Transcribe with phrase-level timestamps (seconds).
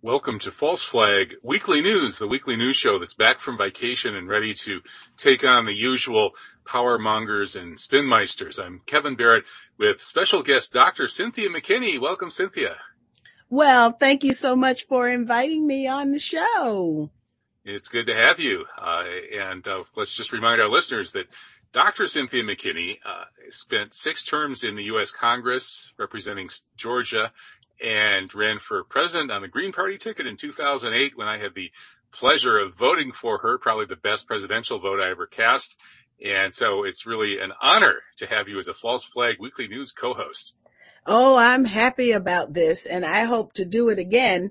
[0.00, 4.28] Welcome to False Flag Weekly News, the weekly news show that's back from vacation and
[4.28, 4.80] ready to
[5.16, 8.64] take on the usual power mongers and spinmeisters.
[8.64, 9.42] I'm Kevin Barrett
[9.76, 11.08] with special guest Dr.
[11.08, 11.98] Cynthia McKinney.
[11.98, 12.76] Welcome, Cynthia.
[13.50, 17.10] Well, thank you so much for inviting me on the show.
[17.64, 18.66] It's good to have you.
[18.80, 19.04] Uh,
[19.36, 21.26] and uh, let's just remind our listeners that
[21.72, 22.06] Dr.
[22.06, 25.10] Cynthia McKinney uh, spent six terms in the U.S.
[25.10, 27.32] Congress representing Georgia
[27.82, 31.70] and ran for president on the Green Party ticket in 2008 when I had the
[32.10, 35.76] pleasure of voting for her, probably the best presidential vote I ever cast.
[36.24, 39.92] And so it's really an honor to have you as a False Flag Weekly News
[39.92, 40.56] co-host.
[41.06, 44.50] Oh, I'm happy about this and I hope to do it again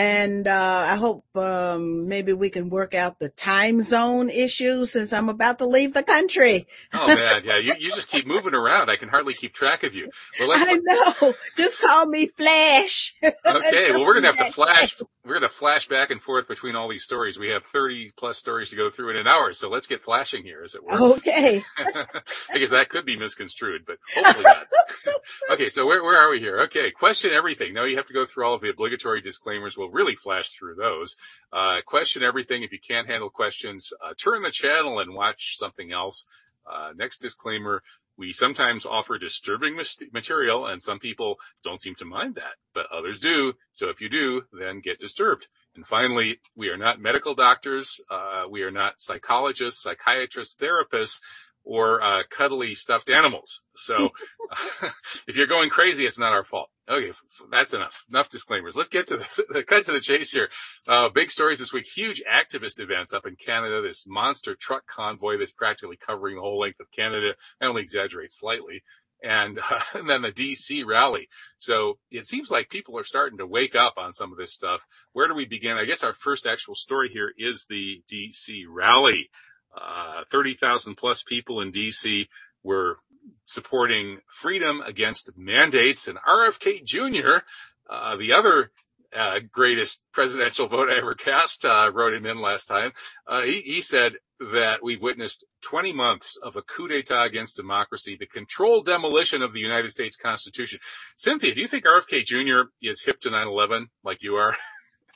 [0.00, 5.12] and uh, I hope um, maybe we can work out the time zone issue since
[5.12, 6.66] I'm about to leave the country.
[6.94, 8.88] oh man, yeah, you, you just keep moving around.
[8.88, 10.10] I can hardly keep track of you.
[10.38, 11.34] Well, I know.
[11.58, 13.14] Just call me Flash.
[13.22, 13.34] okay,
[13.90, 14.98] well we're gonna have to flash.
[15.24, 17.38] We're gonna flash back and forth between all these stories.
[17.38, 20.44] We have 30 plus stories to go through in an hour, so let's get flashing
[20.44, 20.98] here, as it were.
[21.16, 21.62] Okay.
[22.52, 24.66] because that could be misconstrued, but hopefully not.
[25.52, 26.60] okay, so where where are we here?
[26.62, 27.74] Okay, question everything.
[27.74, 30.76] Now you have to go through all of the obligatory disclaimers we'll really flash through
[30.76, 31.16] those.
[31.52, 32.62] Uh, question everything.
[32.62, 36.24] If you can't handle questions, uh, turn the channel and watch something else.
[36.70, 37.82] Uh, next disclaimer.
[38.20, 39.80] We sometimes offer disturbing
[40.12, 43.54] material and some people don't seem to mind that, but others do.
[43.72, 45.48] So if you do, then get disturbed.
[45.74, 47.98] And finally, we are not medical doctors.
[48.10, 51.20] Uh, we are not psychologists, psychiatrists, therapists
[51.64, 53.62] or uh, cuddly stuffed animals.
[53.76, 54.10] So
[55.28, 56.68] if you're going crazy, it's not our fault.
[56.88, 57.12] Okay,
[57.50, 58.04] that's enough.
[58.10, 58.76] Enough disclaimers.
[58.76, 59.16] Let's get to
[59.48, 60.48] the cut to the chase here.
[60.88, 61.86] Uh, big stories this week.
[61.86, 63.80] Huge activist events up in Canada.
[63.80, 67.34] This monster truck convoy that's practically covering the whole length of Canada.
[67.60, 68.82] I only exaggerate slightly.
[69.22, 71.28] And, uh, and then the DC rally.
[71.58, 74.84] So it seems like people are starting to wake up on some of this stuff.
[75.12, 75.76] Where do we begin?
[75.76, 79.28] I guess our first actual story here is the DC rally.
[79.76, 82.26] Uh, 30,000 plus people in DC
[82.62, 82.98] were
[83.44, 87.44] supporting freedom against mandates and RFK Jr.,
[87.88, 88.70] uh, the other
[89.14, 92.92] uh, greatest presidential vote I ever cast, uh, wrote him in last time.
[93.26, 94.14] Uh, he, he, said
[94.52, 99.52] that we've witnessed 20 months of a coup d'etat against democracy, the controlled demolition of
[99.52, 100.78] the United States Constitution.
[101.16, 102.70] Cynthia, do you think RFK Jr.
[102.80, 104.54] is hip to 9-11 like you are?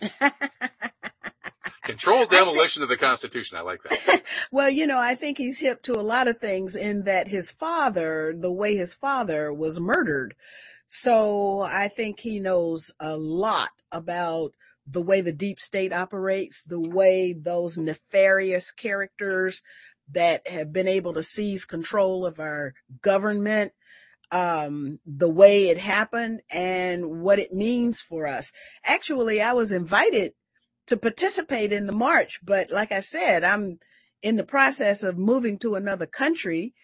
[1.84, 3.58] Controlled demolition of the Constitution.
[3.58, 4.22] I like that.
[4.50, 7.50] well, you know, I think he's hip to a lot of things in that his
[7.50, 10.34] father, the way his father was murdered.
[10.86, 14.52] So I think he knows a lot about
[14.86, 19.62] the way the deep state operates, the way those nefarious characters
[20.10, 23.72] that have been able to seize control of our government,
[24.30, 28.52] um, the way it happened and what it means for us.
[28.84, 30.32] Actually, I was invited
[30.86, 32.40] to participate in the march.
[32.42, 33.78] But like I said, I'm
[34.22, 36.74] in the process of moving to another country.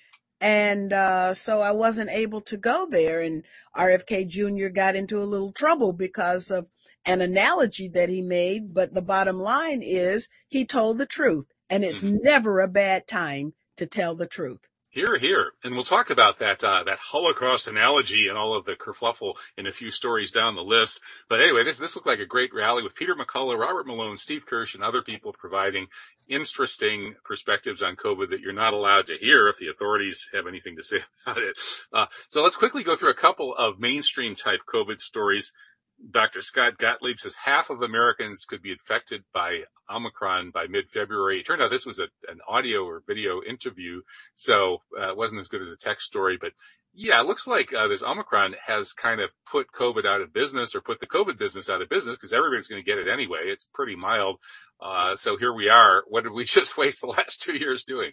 [0.40, 3.44] And, uh, so I wasn't able to go there and
[3.76, 4.68] RFK Jr.
[4.68, 6.66] got into a little trouble because of
[7.04, 8.72] an analogy that he made.
[8.72, 12.18] But the bottom line is he told the truth and it's mm-hmm.
[12.22, 14.60] never a bad time to tell the truth.
[14.92, 18.74] Here, here, and we'll talk about that uh, that Holocaust analogy and all of the
[18.74, 21.00] kerfluffle in a few stories down the list.
[21.28, 24.46] But anyway, this this looked like a great rally with Peter McCullough, Robert Malone, Steve
[24.46, 25.86] Kirsch, and other people providing
[26.26, 30.74] interesting perspectives on COVID that you're not allowed to hear if the authorities have anything
[30.74, 31.56] to say about it.
[31.92, 35.52] Uh, so let's quickly go through a couple of mainstream type COVID stories.
[36.08, 36.40] Dr.
[36.40, 41.40] Scott Gottlieb says half of Americans could be infected by Omicron by mid-February.
[41.40, 44.02] It turned out this was a, an audio or video interview,
[44.34, 46.38] so uh, it wasn't as good as a text story.
[46.40, 46.52] But
[46.92, 50.74] yeah, it looks like uh, this Omicron has kind of put COVID out of business
[50.74, 53.40] or put the COVID business out of business because everybody's going to get it anyway.
[53.44, 54.38] It's pretty mild.
[54.80, 56.04] Uh, so here we are.
[56.08, 58.12] What did we just waste the last two years doing?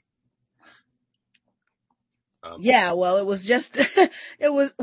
[2.43, 3.77] Um, yeah, well, it was just,
[4.39, 4.73] it was,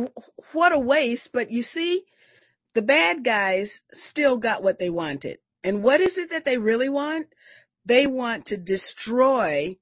[0.53, 1.33] what a waste.
[1.33, 2.05] But you see,
[2.75, 5.39] the bad guys still got what they wanted.
[5.63, 7.29] And what is it that they really want?
[7.85, 9.79] They want to destroy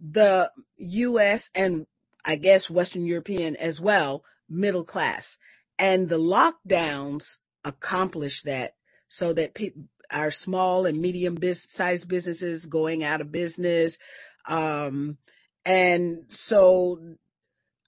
[0.00, 1.86] the US and
[2.24, 5.38] I guess Western European as well, middle class.
[5.78, 8.74] And the lockdowns accomplish that
[9.08, 13.98] so that people, our small and medium sized businesses going out of business.
[14.46, 15.18] Um,
[15.64, 17.16] and so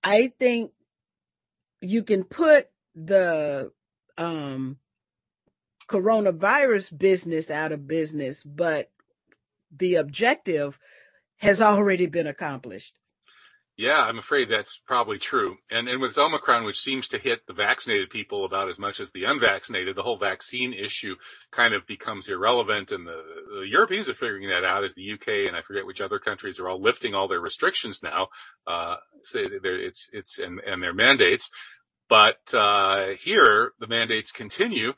[0.05, 0.73] I think
[1.81, 3.73] you can put the
[4.19, 4.79] um,
[5.89, 8.91] coronavirus business out of business, but
[9.75, 10.79] the objective
[11.39, 12.95] has already been accomplished.
[13.79, 15.57] Yeah, I'm afraid that's probably true.
[15.71, 19.13] And and with Omicron, which seems to hit the vaccinated people about as much as
[19.13, 21.15] the unvaccinated, the whole vaccine issue
[21.53, 22.91] kind of becomes irrelevant.
[22.91, 23.23] And the,
[23.61, 26.59] the Europeans are figuring that out as the UK and I forget which other countries
[26.59, 28.27] are all lifting all their restrictions now.
[28.67, 31.49] Uh, so it's, it's, and, and their mandates.
[32.09, 34.95] But, uh, here the mandates continue.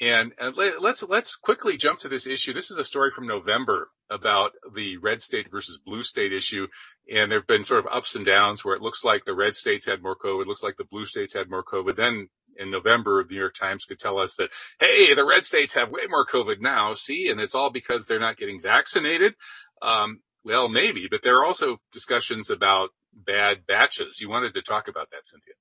[0.00, 2.52] And, and let's, let's quickly jump to this issue.
[2.52, 6.66] This is a story from November about the red state versus blue state issue.
[7.12, 9.54] And there have been sort of ups and downs where it looks like the red
[9.54, 11.96] states had more COVID, it looks like the blue states had more COVID.
[11.96, 15.74] Then in November, the New York Times could tell us that, hey, the red states
[15.74, 16.94] have way more COVID now.
[16.94, 19.34] See, and it's all because they're not getting vaccinated.
[19.80, 24.20] Um, well, maybe, but there are also discussions about bad batches.
[24.20, 25.54] You wanted to talk about that, Cynthia.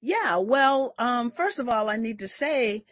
[0.00, 0.36] Yeah.
[0.38, 2.84] Well, um, first of all, I need to say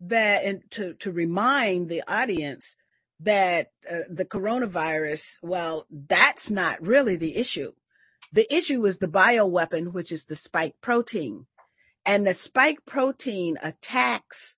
[0.00, 2.76] that and to, to remind the audience
[3.20, 7.72] that uh, the coronavirus, well, that's not really the issue.
[8.32, 11.46] The issue is the bioweapon, which is the spike protein.
[12.04, 14.56] And the spike protein attacks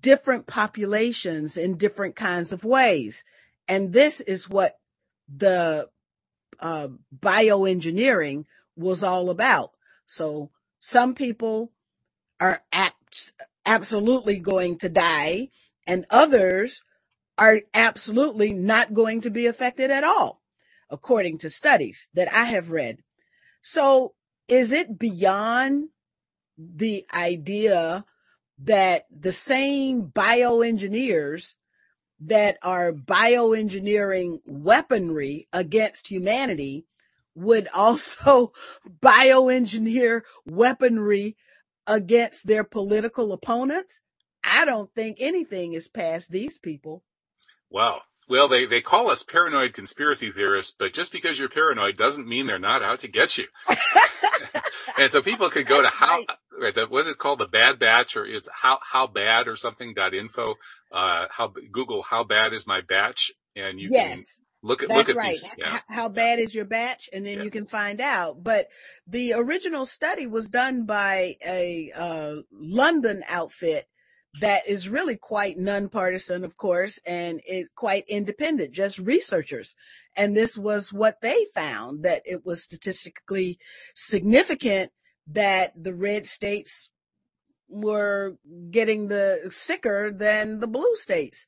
[0.00, 3.24] different populations in different kinds of ways.
[3.68, 4.78] And this is what
[5.28, 5.88] the
[6.60, 8.44] uh, bioengineering
[8.76, 9.72] was all about.
[10.06, 10.50] So
[10.80, 11.72] some people
[12.40, 13.32] are apt,
[13.66, 15.48] absolutely going to die
[15.86, 16.82] and others
[17.36, 20.42] are absolutely not going to be affected at all,
[20.90, 22.98] according to studies that I have read.
[23.62, 24.14] So
[24.48, 25.88] is it beyond
[26.56, 28.04] the idea
[28.58, 31.54] that the same bioengineers
[32.20, 36.86] that are bioengineering weaponry against humanity
[37.34, 38.52] would also
[39.00, 41.36] bioengineer weaponry
[41.86, 44.00] against their political opponents?
[44.44, 47.04] I don't think anything is past these people.
[47.70, 48.02] Wow.
[48.28, 52.46] Well, they, they call us paranoid conspiracy theorists, but just because you're paranoid doesn't mean
[52.46, 53.46] they're not out to get you.
[54.98, 56.24] and so people could go to how,
[56.60, 59.94] right, that, was it called the bad batch or it's how, how bad or something
[59.94, 60.54] dot info,
[60.92, 64.08] uh, how, Google how bad is my batch and you yes.
[64.08, 65.30] can look at, That's look at right.
[65.30, 65.54] these.
[65.56, 65.80] Yeah.
[65.88, 67.08] How bad is your batch?
[67.12, 67.44] And then yeah.
[67.44, 68.42] you can find out.
[68.42, 68.68] But
[69.06, 73.88] the original study was done by a, uh, London outfit
[74.40, 79.74] that is really quite nonpartisan, of course, and it quite independent, just researchers.
[80.16, 83.58] And this was what they found that it was statistically
[83.94, 84.92] significant
[85.28, 86.90] that the red states
[87.68, 88.36] were
[88.70, 91.46] getting the sicker than the blue states.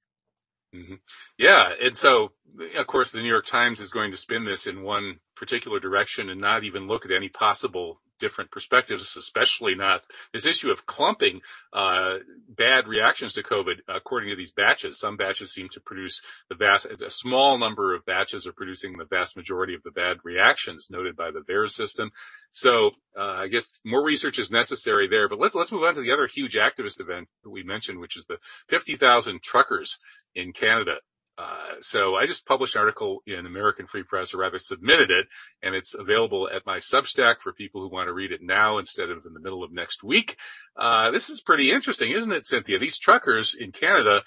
[0.74, 0.96] Mm-hmm.
[1.38, 1.72] Yeah.
[1.82, 2.32] And so,
[2.76, 6.28] of course, the New York Times is going to spin this in one particular direction
[6.28, 10.02] and not even look at any possible different perspectives, especially not
[10.32, 11.40] this issue of clumping
[11.72, 12.18] uh,
[12.48, 15.00] bad reactions to COVID according to these batches.
[15.00, 19.04] Some batches seem to produce the vast, a small number of batches are producing the
[19.04, 22.10] vast majority of the bad reactions noted by the VAERS system.
[22.52, 25.28] So uh, I guess more research is necessary there.
[25.28, 28.16] But let's let's move on to the other huge activist event that we mentioned, which
[28.16, 28.38] is the
[28.68, 29.98] 50,000 truckers
[30.34, 30.98] in Canada
[31.40, 35.26] uh, so I just published an article in American Free Press, or rather submitted it,
[35.62, 39.08] and it's available at my Substack for people who want to read it now instead
[39.08, 40.36] of in the middle of next week.
[40.76, 42.78] Uh, this is pretty interesting, isn't it, Cynthia?
[42.78, 44.22] These truckers in Canada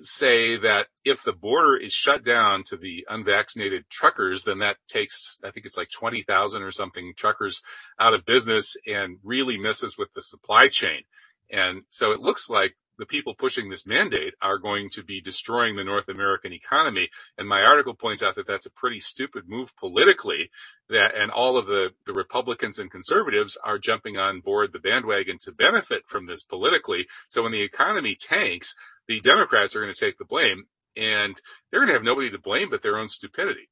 [0.00, 5.38] say that if the border is shut down to the unvaccinated truckers, then that takes,
[5.44, 7.60] I think it's like 20,000 or something truckers
[8.00, 11.02] out of business and really messes with the supply chain.
[11.50, 15.76] And so it looks like the people pushing this mandate are going to be destroying
[15.76, 17.08] the North American economy.
[17.38, 20.50] And my article points out that that's a pretty stupid move politically
[20.88, 25.38] that, and all of the, the Republicans and conservatives are jumping on board the bandwagon
[25.38, 27.06] to benefit from this politically.
[27.28, 28.74] So when the economy tanks,
[29.08, 30.64] the Democrats are going to take the blame
[30.96, 31.34] and
[31.70, 33.68] they're going to have nobody to blame but their own stupidity.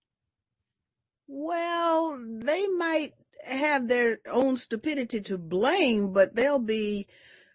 [1.28, 3.12] Well, they might
[3.44, 7.06] have their own stupidity to blame, but they'll be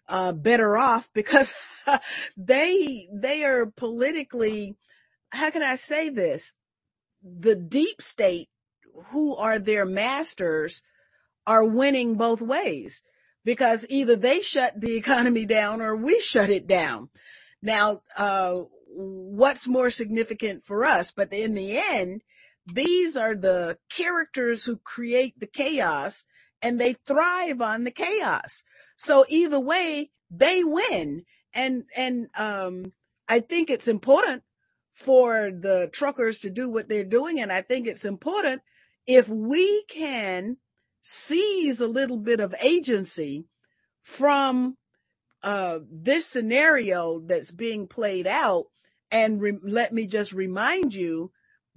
[0.08, 1.54] uh, better off because
[2.36, 4.76] they they are politically
[5.30, 6.54] how can I say this?
[7.22, 8.48] The deep state,
[9.10, 10.82] who are their masters,
[11.46, 13.02] are winning both ways
[13.44, 17.10] because either they shut the economy down or we shut it down.
[17.62, 21.12] Now, uh, what's more significant for us?
[21.12, 22.22] But in the end,
[22.66, 26.24] these are the characters who create the chaos
[26.62, 28.62] and they thrive on the chaos.
[28.98, 31.24] So either way, they win.
[31.54, 32.92] And, and, um,
[33.28, 34.42] I think it's important
[34.92, 37.40] for the truckers to do what they're doing.
[37.40, 38.60] And I think it's important
[39.06, 40.58] if we can
[41.00, 43.46] seize a little bit of agency
[44.00, 44.76] from,
[45.42, 48.64] uh, this scenario that's being played out.
[49.10, 51.30] And re- let me just remind you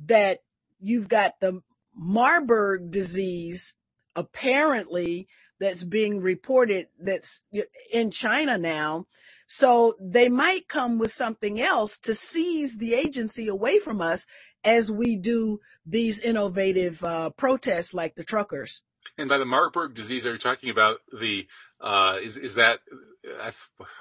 [0.06, 0.40] that
[0.80, 1.62] you've got the
[1.96, 3.76] Marburg disease
[4.16, 5.28] apparently
[5.62, 7.44] that's being reported that's
[7.94, 9.06] in China now.
[9.48, 14.26] So they might come with something else to seize the agency away from us
[14.64, 18.82] as we do these innovative uh, protests like the truckers.
[19.18, 21.48] And by the Marburg disease, are you talking about the
[21.80, 22.80] uh, is is that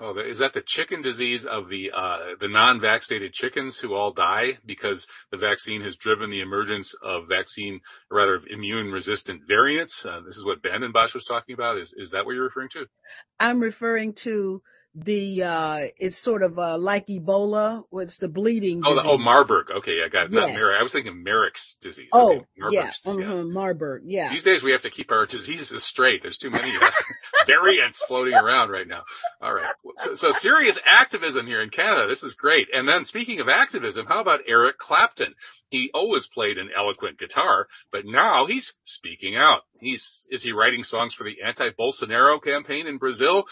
[0.00, 4.58] oh, is that the chicken disease of the uh, the non-vaccinated chickens who all die
[4.64, 10.04] because the vaccine has driven the emergence of vaccine, or rather of immune-resistant variants?
[10.04, 11.78] Uh, this is what Vanden Bossche was talking about.
[11.78, 12.86] Is is that what you're referring to?
[13.38, 14.62] I'm referring to
[14.94, 17.84] the uh it's sort of uh like Ebola.
[17.90, 18.82] What's the bleeding?
[18.84, 19.70] Oh, the, oh, Marburg.
[19.70, 20.32] Okay, I got it.
[20.32, 20.60] Yes.
[20.78, 22.08] I was thinking Marek's disease.
[22.12, 23.20] Oh, okay, yeah, mm-hmm.
[23.20, 23.42] yeah.
[23.44, 24.02] Marburg.
[24.06, 24.30] Yeah.
[24.30, 26.22] These days we have to keep our diseases straight.
[26.22, 26.72] There's too many
[27.50, 29.02] variants floating around right now.
[29.40, 29.72] All right.
[29.96, 32.06] So, so serious activism here in Canada.
[32.06, 32.68] This is great.
[32.74, 35.34] And then speaking of activism, how about Eric Clapton?
[35.68, 39.62] He always played an eloquent guitar, but now he's speaking out.
[39.80, 43.46] He's, is he writing songs for the anti-Bolsonaro campaign in Brazil?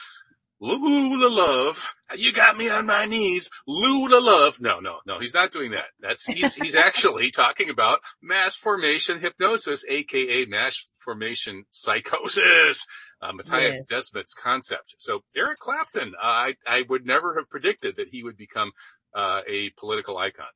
[0.60, 1.94] Lula love.
[2.16, 3.48] You got me on my knees.
[3.66, 4.60] Lula love.
[4.60, 5.20] No, no, no.
[5.20, 5.86] He's not doing that.
[6.00, 12.86] That's, he's, he's actually talking about mass formation hypnosis, aka mass formation psychosis.
[13.20, 13.86] Uh, Mattias yes.
[13.90, 14.94] Desmet's concept.
[14.98, 18.72] So Eric Clapton, uh, I, I would never have predicted that he would become,
[19.14, 20.46] uh, a political icon.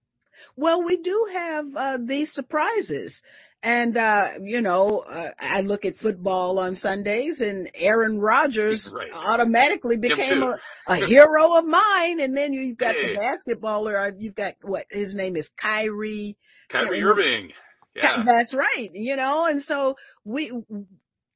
[0.57, 3.23] Well, we do have, uh, these surprises.
[3.64, 9.12] And, uh, you know, uh, I look at football on Sundays and Aaron Rodgers right.
[9.28, 12.19] automatically became a, a, hero of mine.
[12.21, 13.14] And then you've got hey.
[13.14, 14.14] the basketballer.
[14.19, 16.37] You've got what his name is Kyrie.
[16.69, 17.52] Kyrie Irving.
[17.95, 18.23] Yeah.
[18.23, 18.88] That's right.
[18.95, 20.50] You know, and so we,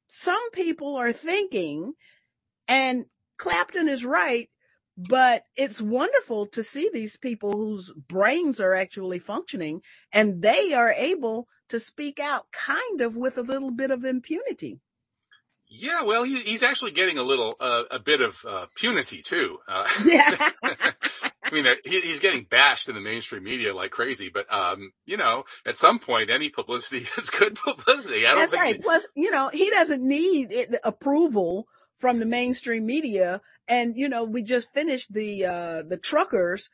[0.07, 1.93] some people are thinking
[2.67, 3.05] and
[3.37, 4.49] Clapton is right,
[4.97, 10.91] but it's wonderful to see these people whose brains are actually functioning and they are
[10.91, 14.79] able to speak out kind of with a little bit of impunity.
[15.69, 19.57] Yeah, well, he, he's actually getting a little, uh, a bit of uh, punity too.
[19.67, 20.35] Uh, yeah.
[20.63, 25.17] I mean, he, he's getting bashed in the mainstream media like crazy, but, um, you
[25.17, 28.25] know, at some point, any publicity is good publicity.
[28.25, 28.75] I don't That's think right.
[28.75, 33.41] He, Plus, you know, he doesn't need it, approval from the mainstream media.
[33.67, 36.69] And, you know, we just finished the, uh, the truckers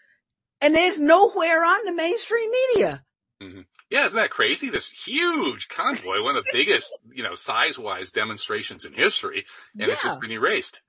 [0.62, 3.04] and there's nowhere on the mainstream media.
[3.42, 3.62] Mm-hmm.
[3.90, 4.70] Yeah, isn't that crazy?
[4.70, 9.94] This huge convoy, one of the biggest, you know, size-wise demonstrations in history, and yeah.
[9.94, 10.82] it's just been erased.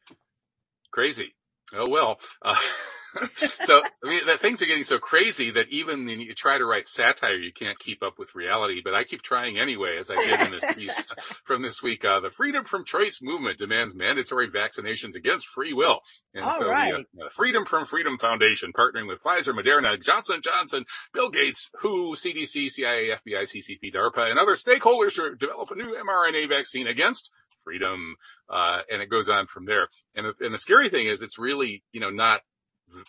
[0.90, 1.34] Crazy.
[1.72, 2.18] Oh well.
[2.40, 2.56] Uh,
[3.64, 6.64] so, I mean, that things are getting so crazy that even when you try to
[6.64, 8.80] write satire, you can't keep up with reality.
[8.83, 11.02] But I keep trying anyway, as I did in this piece
[11.44, 12.04] from this week.
[12.04, 16.00] Uh, the Freedom from Choice movement demands mandatory vaccinations against free will.
[16.35, 17.06] And All so right.
[17.14, 22.14] the uh, Freedom from Freedom Foundation, partnering with Pfizer, Moderna, Johnson Johnson, Bill Gates, WHO,
[22.14, 27.30] CDC, CIA, FBI, CCP, DARPA, and other stakeholders to develop a new mRNA vaccine against
[27.64, 28.16] freedom.
[28.49, 29.88] Uh, and it goes on from there.
[30.14, 32.42] And and the scary thing is it's really, you know, not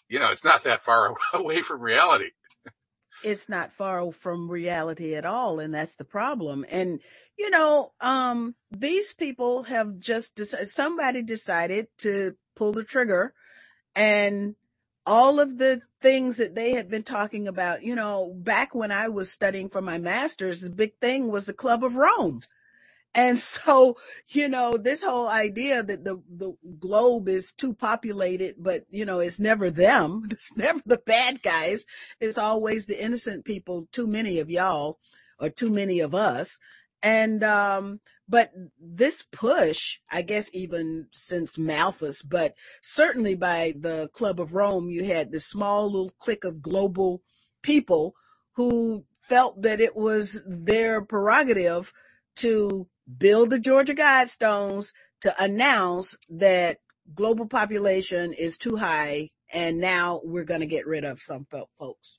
[0.09, 2.31] you know, it's not that far away from reality.
[3.23, 5.59] It's not far from reality at all.
[5.59, 6.65] And that's the problem.
[6.69, 7.01] And,
[7.37, 13.33] you know, um, these people have just, somebody decided to pull the trigger
[13.95, 14.55] and
[15.05, 19.07] all of the things that they had been talking about, you know, back when I
[19.09, 22.41] was studying for my master's, the big thing was the Club of Rome.
[23.15, 23.97] And so,
[24.29, 29.19] you know, this whole idea that the, the globe is too populated, but you know,
[29.21, 30.25] it's never them.
[30.31, 31.85] It's never the bad guys.
[32.21, 34.99] It's always the innocent people, too many of y'all
[35.39, 36.59] or too many of us.
[37.03, 44.39] And, um, but this push, I guess even since Malthus, but certainly by the Club
[44.41, 47.23] of Rome, you had this small little clique of global
[47.63, 48.15] people
[48.53, 51.93] who felt that it was their prerogative
[52.37, 52.87] to
[53.17, 56.77] build the Georgia Guidestones to announce that
[57.13, 61.47] global population is too high and now we're going to get rid of some
[61.79, 62.17] folks.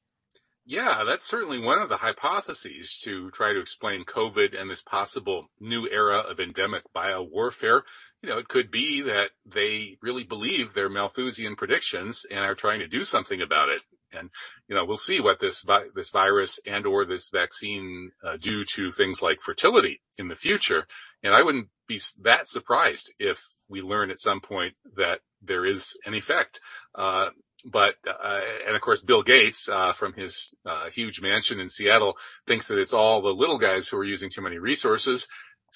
[0.65, 5.47] Yeah, that's certainly one of the hypotheses to try to explain COVID and this possible
[5.61, 7.83] new era of endemic biowarfare.
[8.21, 12.81] You know, it could be that they really believe their Malthusian predictions and are trying
[12.81, 13.83] to do something about it.
[14.17, 14.31] And,
[14.69, 18.65] you know, we'll see what this, vi- this virus and or this vaccine uh, do
[18.65, 20.87] to things like fertility in the future.
[21.23, 25.97] And I wouldn't be that surprised if we learn at some point that there is
[26.05, 26.61] an effect.
[26.95, 27.31] Uh,
[27.65, 32.17] but uh, and of course Bill Gates uh, from his uh, huge mansion in Seattle
[32.47, 35.29] thinks that it's all the little guys who are using too many resources.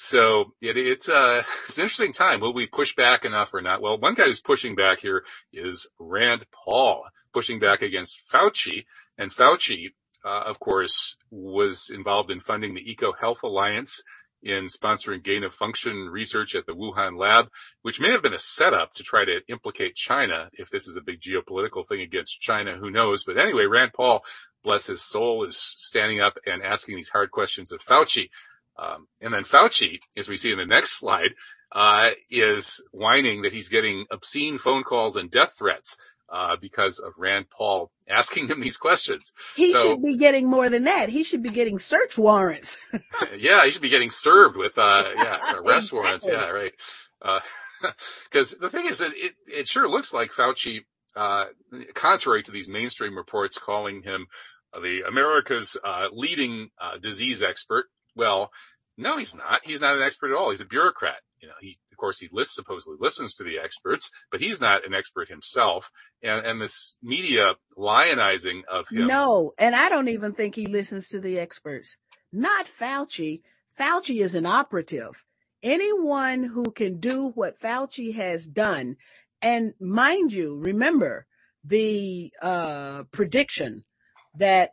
[0.03, 2.41] So it, it's uh, it's an interesting time.
[2.41, 3.83] Will we push back enough or not?
[3.83, 8.87] Well, one guy who's pushing back here is Rand Paul pushing back against Fauci.
[9.19, 9.91] And Fauci
[10.25, 14.03] uh, of course, was involved in funding the Eco Health Alliance
[14.43, 17.51] in sponsoring gain of function research at the Wuhan lab,
[17.83, 20.49] which may have been a setup to try to implicate China.
[20.55, 23.25] If this is a big geopolitical thing against China, who knows?
[23.25, 24.25] But anyway, Rand Paul,
[24.63, 28.31] bless his soul, is standing up and asking these hard questions of Fauci.
[28.81, 31.35] Um, and then Fauci, as we see in the next slide,
[31.73, 35.97] uh, is whining that he's getting obscene phone calls and death threats
[36.31, 39.33] uh, because of Rand Paul asking him these questions.
[39.57, 41.09] He so, should be getting more than that.
[41.09, 42.79] He should be getting search warrants.
[43.37, 46.27] yeah, he should be getting served with, uh, yeah, arrest warrants.
[46.27, 46.73] Yeah, right.
[47.21, 50.81] Because uh, the thing is that it, it sure looks like Fauci,
[51.17, 51.47] uh,
[51.95, 54.27] contrary to these mainstream reports calling him
[54.73, 57.87] the America's uh, leading uh, disease expert.
[58.15, 58.51] Well,
[59.01, 59.61] no, he's not.
[59.65, 60.51] He's not an expert at all.
[60.51, 61.21] He's a bureaucrat.
[61.41, 64.85] You know, he, of course, he lists, supposedly listens to the experts, but he's not
[64.87, 65.91] an expert himself.
[66.23, 69.07] And, and this media lionizing of him.
[69.07, 71.97] No, and I don't even think he listens to the experts.
[72.31, 73.41] Not Fauci.
[73.79, 75.25] Fauci is an operative.
[75.63, 78.97] Anyone who can do what Fauci has done,
[79.41, 81.27] and mind you, remember
[81.65, 83.85] the uh, prediction
[84.35, 84.71] that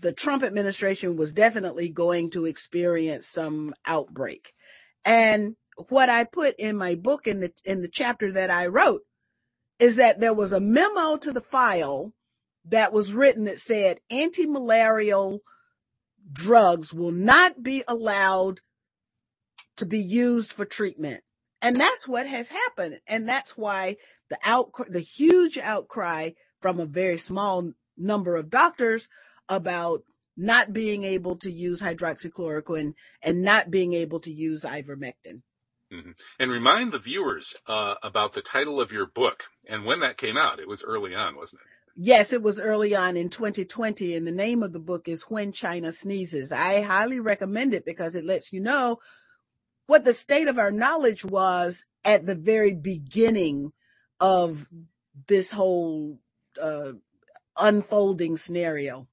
[0.00, 4.52] the Trump administration was definitely going to experience some outbreak.
[5.04, 5.56] And
[5.88, 9.02] what I put in my book in the in the chapter that I wrote
[9.78, 12.12] is that there was a memo to the file
[12.64, 15.40] that was written that said anti-malarial
[16.32, 18.60] drugs will not be allowed
[19.76, 21.22] to be used for treatment.
[21.62, 23.00] And that's what has happened.
[23.06, 23.96] And that's why
[24.28, 29.08] the out, the huge outcry from a very small number of doctors
[29.48, 30.02] about
[30.36, 35.42] not being able to use hydroxychloroquine and not being able to use ivermectin.
[35.92, 36.10] Mm-hmm.
[36.38, 40.36] And remind the viewers uh, about the title of your book and when that came
[40.36, 40.60] out.
[40.60, 41.78] It was early on, wasn't it?
[42.00, 45.50] Yes, it was early on in 2020, and the name of the book is When
[45.50, 46.52] China Sneezes.
[46.52, 49.00] I highly recommend it because it lets you know
[49.88, 53.72] what the state of our knowledge was at the very beginning
[54.20, 54.68] of
[55.26, 56.20] this whole
[56.62, 56.92] uh,
[57.58, 59.08] unfolding scenario.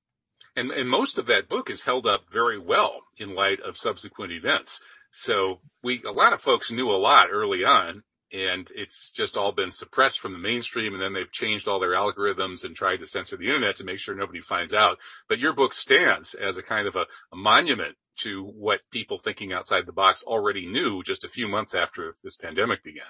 [0.55, 4.31] And, and most of that book is held up very well in light of subsequent
[4.31, 4.79] events.
[5.11, 9.51] So we, a lot of folks knew a lot early on and it's just all
[9.51, 13.05] been suppressed from the mainstream and then they've changed all their algorithms and tried to
[13.05, 14.97] censor the internet to make sure nobody finds out.
[15.29, 19.53] But your book stands as a kind of a, a monument to what people thinking
[19.53, 23.03] outside the box already knew just a few months after this pandemic began.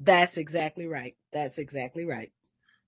[0.00, 1.16] That's exactly right.
[1.32, 2.32] That's exactly right.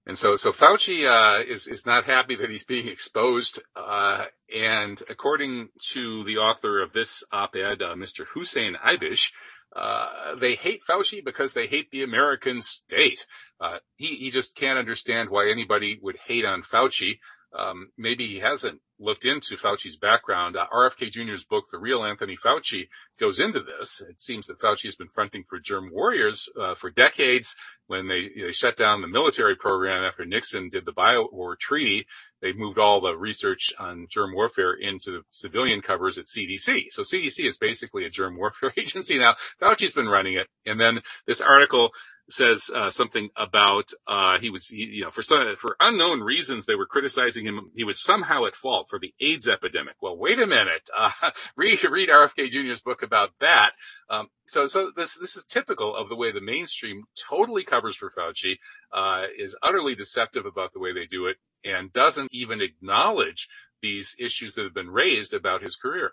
[0.07, 3.61] And so, so Fauci uh, is is not happy that he's being exposed.
[3.75, 8.27] Uh, and according to the author of this op-ed, uh, Mr.
[8.35, 9.33] Hussein Ibish,
[9.75, 13.27] uh, they hate Fauci because they hate the American state.
[13.59, 17.19] Uh, he he just can't understand why anybody would hate on Fauci.
[17.57, 20.57] Um, maybe he hasn't looked into Fauci's background.
[20.57, 22.89] Uh, RFK Jr.'s book, The Real Anthony Fauci,
[23.21, 24.03] goes into this.
[24.09, 27.55] It seems that Fauci has been fronting for germ warriors uh, for decades.
[27.87, 32.07] When they, they shut down the military program after Nixon did the bio-war treaty,
[32.41, 36.87] they moved all the research on germ warfare into civilian covers at CDC.
[36.91, 39.35] So CDC is basically a germ warfare agency now.
[39.61, 40.49] Fauci's been running it.
[40.67, 41.93] And then this article
[42.31, 46.65] says uh, something about uh, he was he, you know for some for unknown reasons
[46.65, 49.97] they were criticizing him he was somehow at fault for the AIDS epidemic.
[50.01, 50.89] Well, wait a minute.
[50.97, 51.11] Uh,
[51.57, 53.73] read read RFK Jr.'s book about that.
[54.09, 58.11] Um, so so this this is typical of the way the mainstream totally covers for
[58.11, 58.59] Fauci,
[58.93, 63.49] uh, is utterly deceptive about the way they do it, and doesn't even acknowledge
[63.83, 66.13] these issues that have been raised about his career.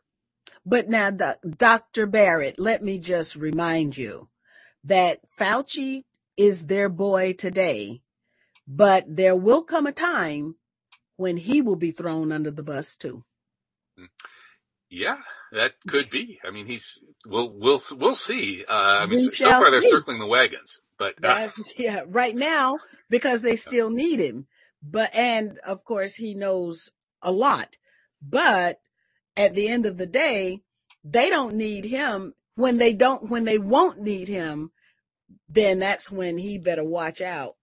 [0.65, 2.06] But now, Dr.
[2.06, 4.28] Barrett, let me just remind you
[4.84, 6.04] that Fauci
[6.38, 8.02] is their boy today,
[8.67, 10.56] but there will come a time
[11.17, 13.24] when he will be thrown under the bus too.
[14.89, 15.20] Yeah,
[15.52, 16.39] that could be.
[16.44, 18.65] I mean, he's we'll we'll we'll see.
[18.67, 19.72] Uh, I mean, so far see.
[19.72, 24.48] they're circling the wagons, but uh, yeah, right now because they still need him.
[24.84, 26.91] But and of course he knows
[27.22, 27.78] a lot,
[28.22, 28.82] but
[29.38, 30.62] at the end of the day,
[31.04, 34.71] they don't need him when they don't, when they won't need him,
[35.47, 37.55] then that's when he better watch out.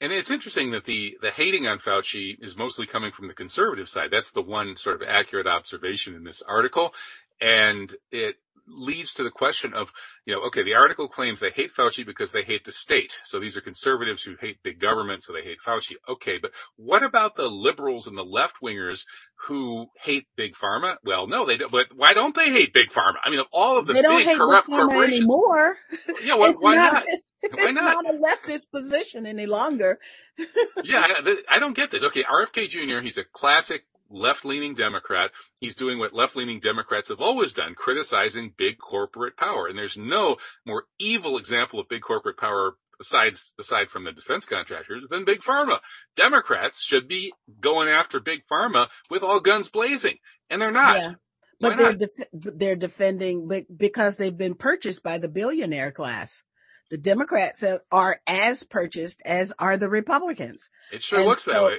[0.00, 3.88] And it's interesting that the, the hating on Fauci is mostly coming from the conservative
[3.88, 4.10] side.
[4.10, 6.94] That's the one sort of accurate observation in this article.
[7.40, 9.92] And it leads to the question of,
[10.24, 13.20] you know, okay, the article claims they hate Fauci because they hate the state.
[13.24, 15.94] So these are conservatives who hate big government, so they hate Fauci.
[16.08, 19.04] Okay, but what about the liberals and the left wingers
[19.46, 20.96] who hate big pharma?
[21.04, 21.70] Well, no, they don't.
[21.70, 23.16] But why don't they hate big pharma?
[23.24, 25.76] I mean, of all of the they don't big hate corrupt corporations anymore.
[26.24, 26.92] Yeah, well, why not?
[26.92, 27.04] not?
[27.52, 28.04] Why not?
[28.04, 29.98] Not a leftist position any longer.
[30.84, 32.02] yeah, I, I don't get this.
[32.02, 33.00] Okay, RFK Jr.
[33.00, 35.32] He's a classic left-leaning Democrat.
[35.60, 39.66] He's doing what left-leaning Democrats have always done, criticizing big corporate power.
[39.66, 44.46] And there's no more evil example of big corporate power besides aside from the defense
[44.46, 45.80] contractors than big pharma.
[46.16, 50.16] Democrats should be going after big pharma with all guns blazing,
[50.48, 50.96] and they're not.
[50.96, 51.14] Yeah.
[51.60, 56.42] But they're def- they're defending because they've been purchased by the billionaire class.
[56.90, 60.70] The Democrats are as purchased as are the Republicans.
[60.92, 61.76] It sure and looks so, that way.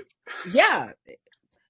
[0.52, 0.92] yeah.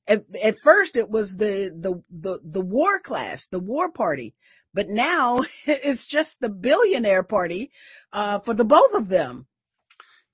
[0.07, 4.35] At, at first it was the, the, the, the war class, the war party,
[4.73, 7.71] but now it's just the billionaire party,
[8.13, 9.47] uh, for the both of them.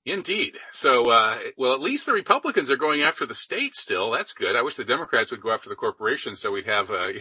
[0.04, 0.58] Indeed.
[0.72, 4.10] So, uh, well, at least the Republicans are going after the states still.
[4.10, 4.56] That's good.
[4.56, 7.14] I wish the Democrats would go after the corporations so we'd have a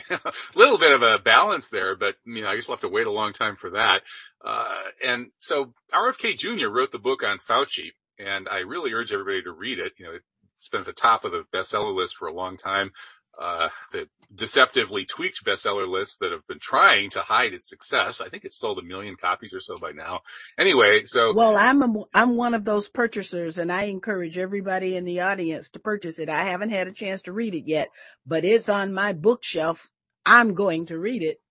[0.56, 3.06] little bit of a balance there, but you know, I guess we'll have to wait
[3.06, 4.02] a long time for that.
[4.44, 6.70] Uh, and so RFK Jr.
[6.70, 9.94] wrote the book on Fauci and I really urge everybody to read it.
[9.98, 10.18] You know,
[10.62, 12.92] it's been at the top of the bestseller list for a long time.
[13.40, 18.22] Uh, the deceptively tweaked bestseller lists that have been trying to hide its success.
[18.22, 20.20] I think it's sold a million copies or so by now.
[20.60, 25.04] Anyway, so well, I'm a, I'm one of those purchasers, and I encourage everybody in
[25.04, 26.30] the audience to purchase it.
[26.30, 27.88] I haven't had a chance to read it yet,
[28.28, 29.90] but it's on my bookshelf.
[30.28, 31.42] I'm going to read it.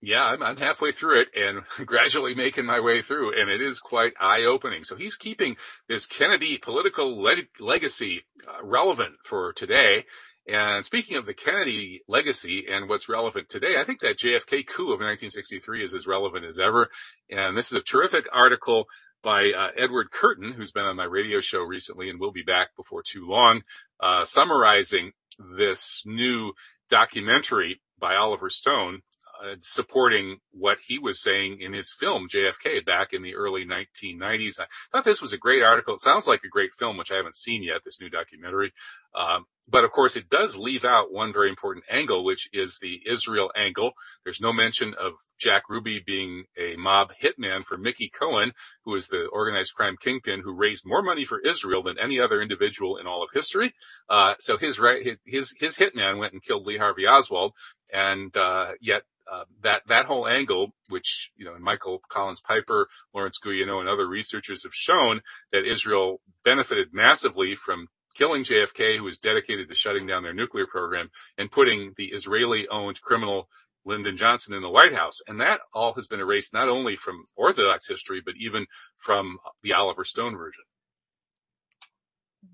[0.00, 3.80] Yeah, I'm, I'm halfway through it and gradually making my way through, and it is
[3.80, 4.84] quite eye-opening.
[4.84, 5.56] So he's keeping
[5.88, 10.04] this Kennedy political le- legacy uh, relevant for today
[10.48, 14.84] and speaking of the Kennedy legacy and what's relevant today, I think that JFK coup
[14.84, 16.88] of 1963 is as relevant as ever.
[17.30, 18.86] And this is a terrific article
[19.22, 22.74] by uh, Edward Curtin, who's been on my radio show recently and will be back
[22.76, 23.60] before too long,
[24.00, 25.12] uh, summarizing
[25.58, 26.54] this new
[26.88, 29.02] documentary by Oliver Stone
[29.44, 34.60] uh, supporting what he was saying in his film JFK back in the early 1990s.
[34.60, 35.94] I thought this was a great article.
[35.94, 37.82] It sounds like a great film, which I haven't seen yet.
[37.84, 38.72] This new documentary,
[39.14, 43.00] um, but of course, it does leave out one very important angle, which is the
[43.06, 43.92] Israel angle.
[44.24, 48.52] There's no mention of Jack Ruby being a mob hitman for Mickey Cohen,
[48.84, 52.40] who is the organized crime kingpin who raised more money for Israel than any other
[52.40, 53.74] individual in all of history.
[54.08, 57.52] Uh, so his right, his his hitman went and killed Lee Harvey Oswald,
[57.92, 63.38] and uh, yet uh, that that whole angle, which you know, Michael Collins Piper, Lawrence
[63.44, 65.20] Guyénot, and other researchers have shown
[65.52, 70.66] that Israel benefited massively from killing JFK, who was dedicated to shutting down their nuclear
[70.66, 73.48] program, and putting the Israeli-owned criminal
[73.84, 75.20] Lyndon Johnson in the White House.
[75.26, 78.66] And that all has been erased not only from Orthodox history, but even
[78.98, 80.64] from the Oliver Stone version.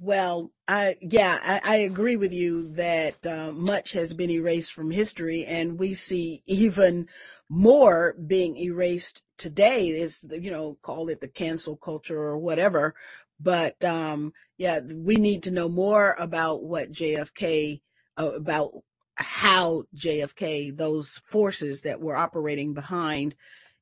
[0.00, 4.90] Well, I, yeah, I, I agree with you that uh, much has been erased from
[4.90, 7.09] history and we see even
[7.48, 12.94] more being erased today is, you know, call it the cancel culture or whatever.
[13.40, 17.80] But, um, yeah, we need to know more about what JFK,
[18.16, 18.72] uh, about
[19.16, 23.34] how JFK, those forces that were operating behind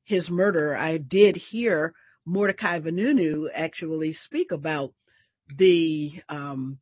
[0.03, 0.75] his murder.
[0.75, 1.93] I did hear
[2.25, 4.93] Mordecai Vanunu actually speak about
[5.55, 6.79] the um,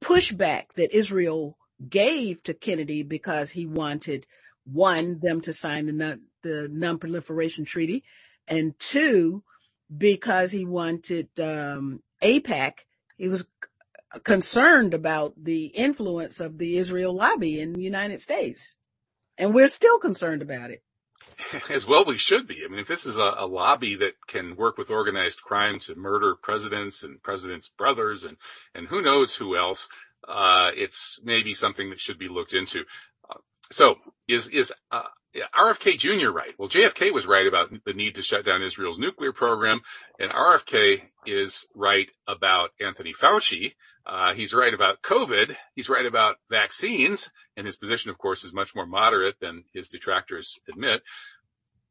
[0.00, 1.56] pushback that Israel
[1.88, 4.26] gave to Kennedy because he wanted
[4.64, 8.04] one them to sign the non, the non-proliferation treaty,
[8.48, 9.42] and two
[9.94, 12.80] because he wanted um, AIPAC.
[13.16, 13.46] He was
[14.24, 18.76] concerned about the influence of the Israel lobby in the United States,
[19.38, 20.82] and we're still concerned about it.
[21.70, 22.64] as well we should be.
[22.64, 25.94] I mean, if this is a, a, lobby that can work with organized crime to
[25.94, 28.36] murder presidents and presidents' brothers and,
[28.74, 29.88] and who knows who else,
[30.26, 32.84] uh, it's maybe something that should be looked into.
[33.28, 33.38] Uh,
[33.70, 33.96] so
[34.26, 35.02] is, is, uh,
[35.54, 36.30] RFK Jr.
[36.30, 36.52] right?
[36.58, 39.80] Well, JFK was right about the need to shut down Israel's nuclear program,
[40.18, 43.74] and RFK is right about Anthony Fauci.
[44.04, 45.56] Uh, he's right about COVID.
[45.74, 49.88] He's right about vaccines, and his position, of course, is much more moderate than his
[49.88, 51.02] detractors admit.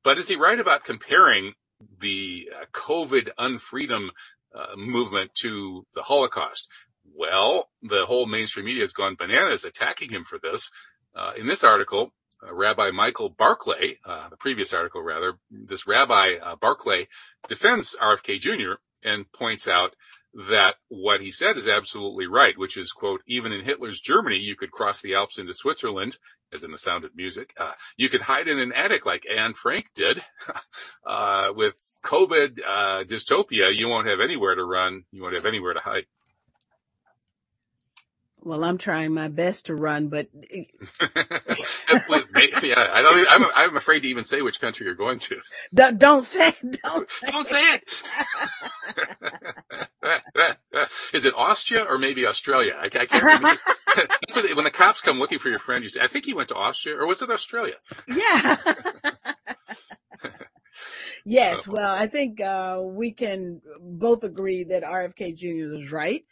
[0.03, 1.53] But is he right about comparing
[1.99, 4.09] the uh, COVID unfreedom
[4.53, 6.67] uh, movement to the Holocaust?
[7.13, 10.71] Well, the whole mainstream media has gone bananas attacking him for this.
[11.15, 12.11] Uh, in this article,
[12.51, 17.07] Rabbi Michael Barclay, uh, the previous article rather, this Rabbi uh, Barclay
[17.47, 18.73] defends RFK Jr.
[19.03, 19.95] and points out
[20.35, 24.55] that what he said is absolutely right, which is, quote, even in Hitler's Germany, you
[24.55, 26.17] could cross the Alps into Switzerland,
[26.51, 27.53] as in the sound of music.
[27.57, 30.21] Uh, you could hide in an attic like Anne Frank did.
[31.05, 35.03] uh, with COVID uh, dystopia, you won't have anywhere to run.
[35.11, 36.05] You won't have anywhere to hide.
[38.45, 40.63] Well, I'm trying my best to run, but yeah,
[41.01, 41.41] I
[43.03, 45.39] don't, I'm, I'm afraid to even say which country you're going to.
[45.75, 46.81] don't, don't say it.
[46.83, 47.85] Don't say Don't say it.
[51.13, 52.75] Is it Austria or maybe Australia?
[52.79, 53.49] I, I can't remember.
[53.97, 56.25] That's what they- when the cops come looking for your friend, you say, I think
[56.25, 57.75] he went to Austria or was it Australia?
[58.07, 58.57] Yeah.
[61.25, 61.67] Yes.
[61.67, 65.73] Well, I think uh, we can both agree that RFK Jr.
[65.75, 66.23] was right.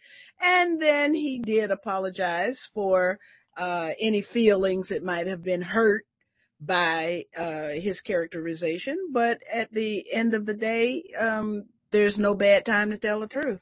[0.41, 3.19] And then he did apologize for
[3.57, 6.05] uh, any feelings that might have been hurt
[6.59, 8.97] by uh, his characterization.
[9.11, 13.27] But at the end of the day, um, there's no bad time to tell the
[13.27, 13.61] truth.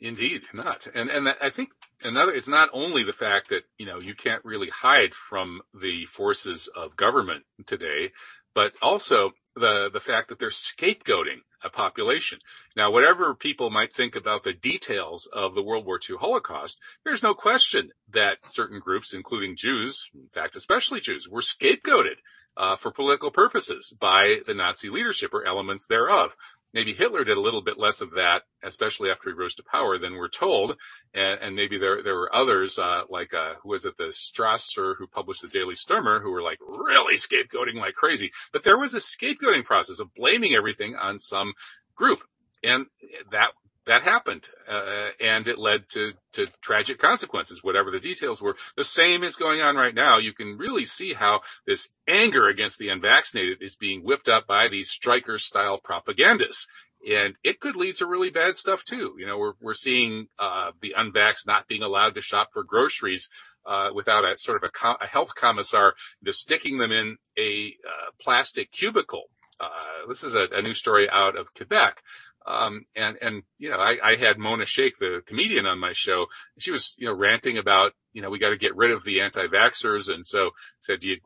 [0.00, 0.88] Indeed, not.
[0.94, 1.70] And and that, I think
[2.02, 6.04] another it's not only the fact that, you know, you can't really hide from the
[6.06, 8.10] forces of government today,
[8.52, 12.38] but also the the fact that they're scapegoating a population.
[12.76, 17.22] Now, whatever people might think about the details of the World War II Holocaust, there's
[17.22, 22.16] no question that certain groups, including Jews, in fact, especially Jews, were scapegoated
[22.56, 26.36] uh, for political purposes by the Nazi leadership or elements thereof.
[26.74, 29.98] Maybe Hitler did a little bit less of that, especially after he rose to power,
[29.98, 30.76] than we're told.
[31.12, 34.94] And, and maybe there there were others, uh, like uh, who was it, the Strasser,
[34.98, 38.30] who published the Daily Sturmer, who were like really scapegoating like crazy.
[38.52, 41.52] But there was this scapegoating process of blaming everything on some
[41.94, 42.22] group,
[42.62, 42.86] and
[43.30, 43.50] that
[43.86, 47.64] that happened, uh, and it led to to tragic consequences.
[47.64, 50.18] Whatever the details were, the same is going on right now.
[50.18, 54.68] You can really see how this anger against the unvaccinated is being whipped up by
[54.68, 56.68] these Streicher style propagandists.
[57.08, 59.16] And it could lead to really bad stuff too.
[59.18, 63.28] You know, we're we're seeing uh, the unvax not being allowed to shop for groceries
[63.66, 68.10] uh, without a sort of a, a health commissar just sticking them in a uh,
[68.20, 69.24] plastic cubicle.
[69.58, 72.02] Uh, this is a, a new story out of Quebec.
[72.46, 76.26] Um, and, and, you know, I, I had Mona Shaikh, the comedian on my show.
[76.58, 79.20] She was, you know, ranting about, you know, we got to get rid of the
[79.20, 80.12] anti-vaxxers.
[80.12, 80.50] And so
[80.80, 81.18] said, do you,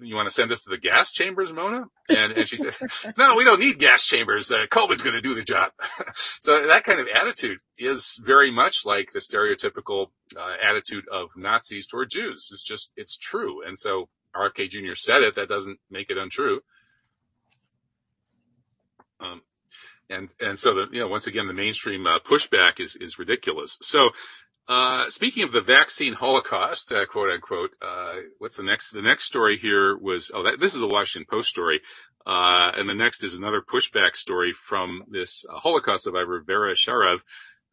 [0.00, 1.84] you want to send us to the gas chambers, Mona?
[2.08, 2.74] And, and she said,
[3.18, 4.50] no, we don't need gas chambers.
[4.50, 5.72] Uh, COVID's going to do the job.
[6.40, 11.86] so that kind of attitude is very much like the stereotypical uh, attitude of Nazis
[11.86, 12.48] toward Jews.
[12.52, 13.66] It's just, it's true.
[13.66, 14.94] And so RFK Jr.
[14.94, 15.34] said it.
[15.34, 16.60] That doesn't make it untrue.
[19.20, 19.42] Um,
[20.10, 23.78] and and so the you know once again the mainstream uh, pushback is is ridiculous.
[23.80, 24.10] So
[24.68, 28.90] uh, speaking of the vaccine holocaust, uh, quote unquote, uh, what's the next?
[28.90, 31.80] The next story here was oh that, this is the Washington Post story,
[32.26, 37.22] uh, and the next is another pushback story from this uh, Holocaust survivor Vera Sharav.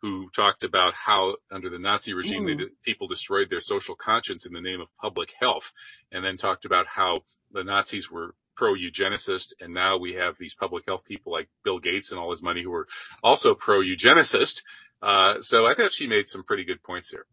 [0.04, 2.68] Who talked about how under the Nazi regime Mm.
[2.84, 5.74] people destroyed their social conscience in the name of public health,
[6.12, 10.56] and then talked about how the Nazis were pro eugenicist, and now we have these
[10.56, 12.88] public health people like Bill Gates and all his money who are
[13.24, 14.64] also pro eugenicist.
[15.02, 17.26] Uh, so I thought she made some pretty good points here.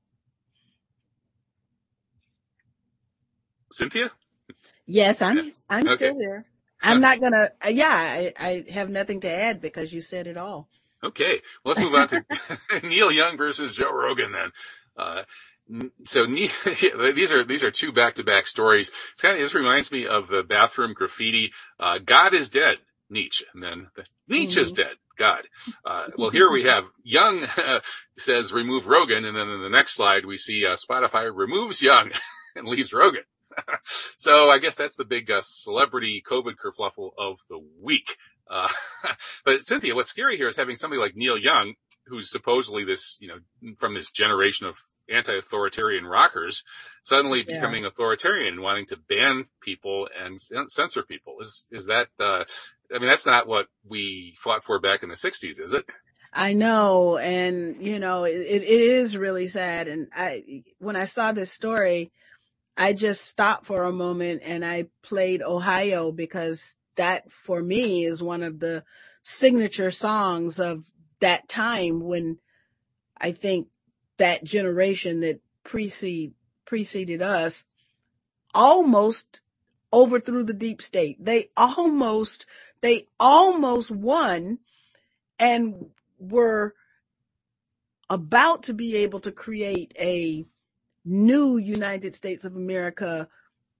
[3.72, 4.12] Cynthia?
[4.86, 5.50] Yes, I'm, Yeah.
[5.70, 5.96] I'm Okay.
[5.96, 6.44] still here.
[6.82, 10.36] I'm not gonna, uh, yeah, I, I have nothing to add because you said it
[10.36, 10.68] all.
[11.02, 12.24] Okay, well, let's move on to
[12.82, 14.50] Neil Young versus Joe Rogan then.
[14.96, 15.22] Uh,
[16.04, 18.92] so these are these are two back to back stories.
[19.12, 21.52] It's kind of this reminds me of the bathroom graffiti.
[21.78, 24.94] Uh, God is dead, Nietzsche, and then the, Nietzsche is dead.
[25.16, 25.44] God.
[25.84, 27.46] Uh, well, here we have Young
[28.16, 32.10] says remove Rogan, and then in the next slide we see uh, Spotify removes Young
[32.56, 33.22] and leaves Rogan.
[34.16, 38.16] so I guess that's the big uh, celebrity COVID kerfluffle of the week.
[38.50, 38.68] Uh,
[39.44, 41.74] but Cynthia, what's scary here is having somebody like Neil Young,
[42.06, 43.38] who's supposedly this, you know,
[43.76, 44.76] from this generation of
[45.08, 46.64] anti-authoritarian rockers,
[47.02, 47.54] suddenly Yeah.
[47.54, 51.36] becoming authoritarian and wanting to ban people and censor people.
[51.40, 52.08] Is is that?
[52.18, 52.44] Uh,
[52.94, 55.84] I mean, that's not what we fought for back in the '60s, is it?
[56.32, 59.88] I know, and you know, it, it is really sad.
[59.88, 62.10] And I, when I saw this story,
[62.76, 68.22] I just stopped for a moment and I played Ohio because that for me is
[68.22, 68.84] one of the
[69.22, 70.90] signature songs of
[71.20, 72.38] that time when
[73.20, 73.68] I think
[74.18, 77.64] that generation that precede, preceded us
[78.54, 79.40] almost
[79.92, 81.24] overthrew the deep state.
[81.24, 82.46] They almost,
[82.80, 84.58] they almost won
[85.38, 86.74] and were
[88.10, 90.46] about to be able to create a
[91.04, 93.28] new United States of America,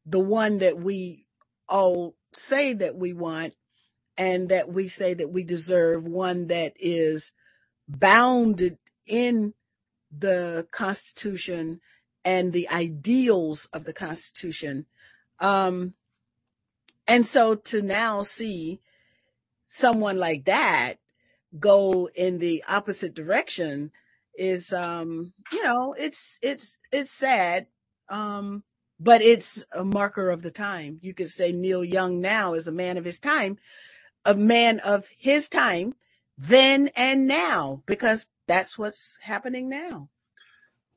[0.07, 1.27] the one that we
[1.69, 3.55] all say that we want
[4.17, 7.33] and that we say that we deserve, one that is
[7.89, 9.55] bounded in
[10.17, 11.81] the Constitution
[12.25, 14.87] and the ideals of the Constitution.
[15.41, 15.95] Um,
[17.07, 18.81] and so to now see
[19.69, 20.95] someone like that
[21.59, 23.93] go in the opposite direction
[24.37, 27.67] is, um, you know, it's, it's, it's sad.
[28.09, 28.65] Um,
[29.01, 30.99] but it's a marker of the time.
[31.03, 33.59] You could say Neil Young now is a man of his time,
[34.25, 35.95] a man of his time
[36.37, 40.09] then and now, because that's what's happening now.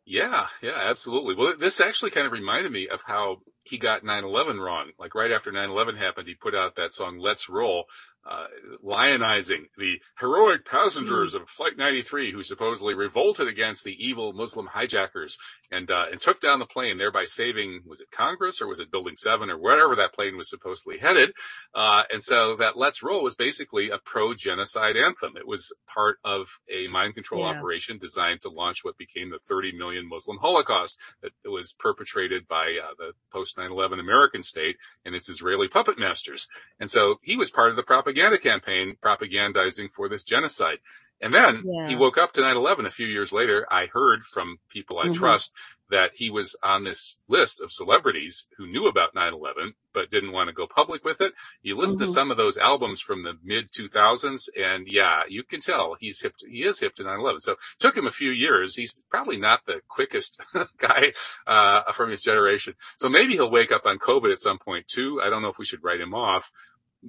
[0.06, 1.36] Yeah, yeah, absolutely.
[1.36, 4.92] Well, this actually kind of reminded me of how he got 9-11 wrong.
[4.98, 7.86] Like right after 9-11 happened, he put out that song, Let's Roll,
[8.28, 8.48] uh,
[8.84, 11.42] lionizing the heroic passengers mm.
[11.42, 15.38] of Flight 93 who supposedly revolted against the evil Muslim hijackers
[15.72, 18.92] and, uh, and took down the plane, thereby saving, was it Congress or was it
[18.92, 21.32] Building 7 or wherever that plane was supposedly headed?
[21.74, 25.38] Uh, and so that Let's Roll was basically a pro-genocide anthem.
[25.38, 27.58] It was part of a mind control yeah.
[27.58, 32.78] operation designed to launch what became the 30 million Muslim Holocaust that was perpetrated by
[32.84, 36.48] uh, the post 9/11 American state and its Israeli puppet masters.
[36.80, 40.80] And so he was part of the propaganda propaganda campaign propagandizing for this genocide.
[41.20, 41.88] And then yeah.
[41.88, 43.66] he woke up to 9-11 a few years later.
[43.72, 45.14] I heard from people I mm-hmm.
[45.14, 45.52] trust
[45.90, 50.50] that he was on this list of celebrities who knew about 9-11, but didn't want
[50.50, 51.34] to go public with it.
[51.64, 52.06] You listen mm-hmm.
[52.06, 56.22] to some of those albums from the mid 2000s and yeah, you can tell he's
[56.22, 57.40] hip, to, he is hip to 9-11.
[57.40, 58.76] So it took him a few years.
[58.76, 60.44] He's probably not the quickest
[60.78, 61.14] guy,
[61.48, 62.76] uh, from his generation.
[63.00, 65.22] So maybe he'll wake up on COVID at some point too.
[65.24, 66.52] I don't know if we should write him off,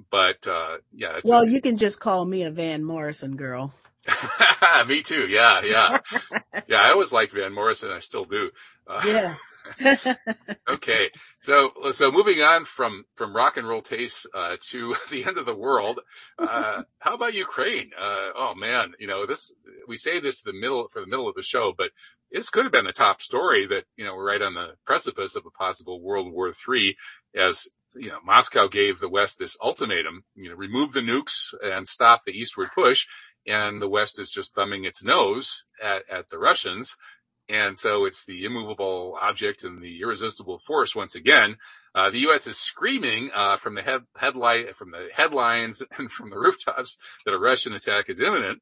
[0.09, 1.19] but uh, yeah.
[1.23, 3.73] well, a, you can just call me a Van Morrison girl.
[4.87, 5.27] me too.
[5.27, 5.97] Yeah, yeah,
[6.67, 6.81] yeah.
[6.81, 7.91] I always liked Van Morrison.
[7.91, 8.51] I still do.
[8.87, 9.35] Uh, yeah.
[10.69, 15.37] okay, so so moving on from from rock and roll tastes uh, to the end
[15.37, 15.99] of the world.
[16.37, 17.91] Uh, how about Ukraine?
[17.97, 19.53] Uh, oh man, you know this.
[19.87, 21.91] We say this to the middle for the middle of the show, but
[22.31, 25.35] this could have been a top story that you know we're right on the precipice
[25.35, 26.97] of a possible World War III
[27.35, 31.87] as you know, Moscow gave the West this ultimatum, you know, remove the nukes and
[31.87, 33.05] stop the eastward push.
[33.47, 36.95] And the West is just thumbing its nose at, at the Russians.
[37.47, 41.57] And so it's the immovable object and the irresistible force once again.
[41.95, 42.45] Uh, the U.S.
[42.45, 47.33] is screaming uh, from the head, headlight, from the headlines and from the rooftops that
[47.33, 48.61] a Russian attack is imminent.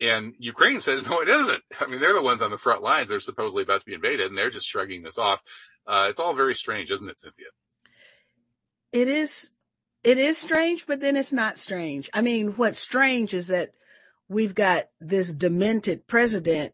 [0.00, 1.62] And Ukraine says, no, it isn't.
[1.80, 3.08] I mean, they're the ones on the front lines.
[3.08, 5.42] They're supposedly about to be invaded and they're just shrugging this off.
[5.86, 7.46] Uh, it's all very strange, isn't it, Cynthia?
[8.92, 9.50] It is
[10.04, 12.08] it is strange, but then it's not strange.
[12.14, 13.70] I mean, what's strange is that
[14.28, 16.72] we've got this demented president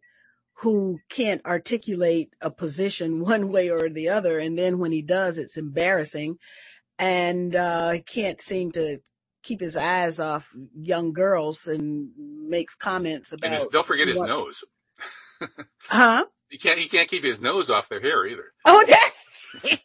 [0.59, 4.39] who can't articulate a position one way or the other.
[4.39, 6.39] And then when he does, it's embarrassing
[6.99, 8.99] and, uh, he can't seem to
[9.43, 13.51] keep his eyes off young girls and makes comments about.
[13.51, 14.65] His, don't forget his nose.
[15.89, 16.25] huh?
[16.49, 18.53] He can't, he can't keep his nose off their hair either.
[18.65, 18.85] Oh,
[19.63, 19.81] that.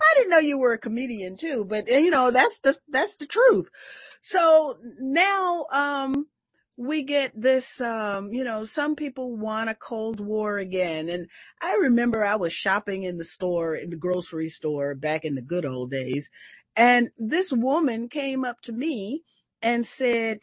[0.00, 3.16] I didn't know you were a comedian too, but eh, you know, that's the, that's
[3.16, 3.70] the truth.
[4.20, 6.26] So now, um,
[6.80, 11.10] we get this, um, you know, some people want a Cold War again.
[11.10, 11.28] And
[11.60, 15.42] I remember I was shopping in the store, in the grocery store back in the
[15.42, 16.30] good old days.
[16.74, 19.24] And this woman came up to me
[19.60, 20.38] and said,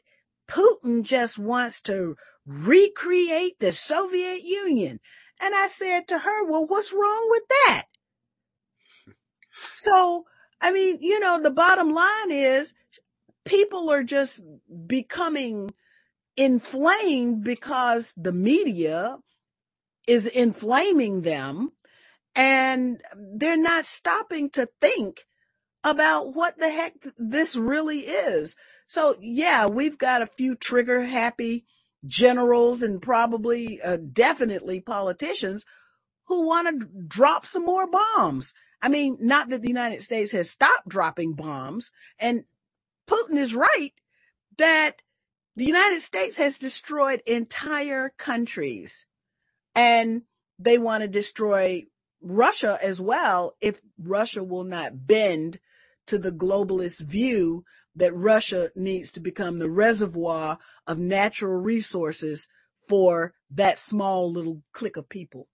[0.48, 5.00] Putin just wants to recreate the Soviet Union.
[5.42, 7.86] And I said to her, well, what's wrong with that?
[9.76, 10.26] So,
[10.62, 12.76] I mean, you know, the bottom line is
[13.46, 14.42] people are just
[14.86, 15.74] becoming
[16.36, 19.18] inflamed because the media
[20.08, 21.72] is inflaming them
[22.36, 23.02] and
[23.36, 25.26] they're not stopping to think
[25.84, 28.56] about what the heck this really is.
[28.88, 31.66] So yeah, we've got a few trigger happy
[32.06, 35.66] generals and probably uh, definitely politicians
[36.28, 38.54] who want to drop some more bombs.
[38.82, 42.46] I mean, not that the United States has stopped dropping bombs and
[43.08, 43.94] Putin is right
[44.58, 45.02] that
[45.56, 49.06] the United States has destroyed entire countries
[49.76, 50.24] and
[50.60, 51.86] they want to destroy
[52.22, 55.60] Russia as well if Russia will not bend
[56.08, 57.64] to the globalist view
[57.96, 62.48] that Russia needs to become the reservoir of natural resources
[62.88, 65.48] for that small little clique of people.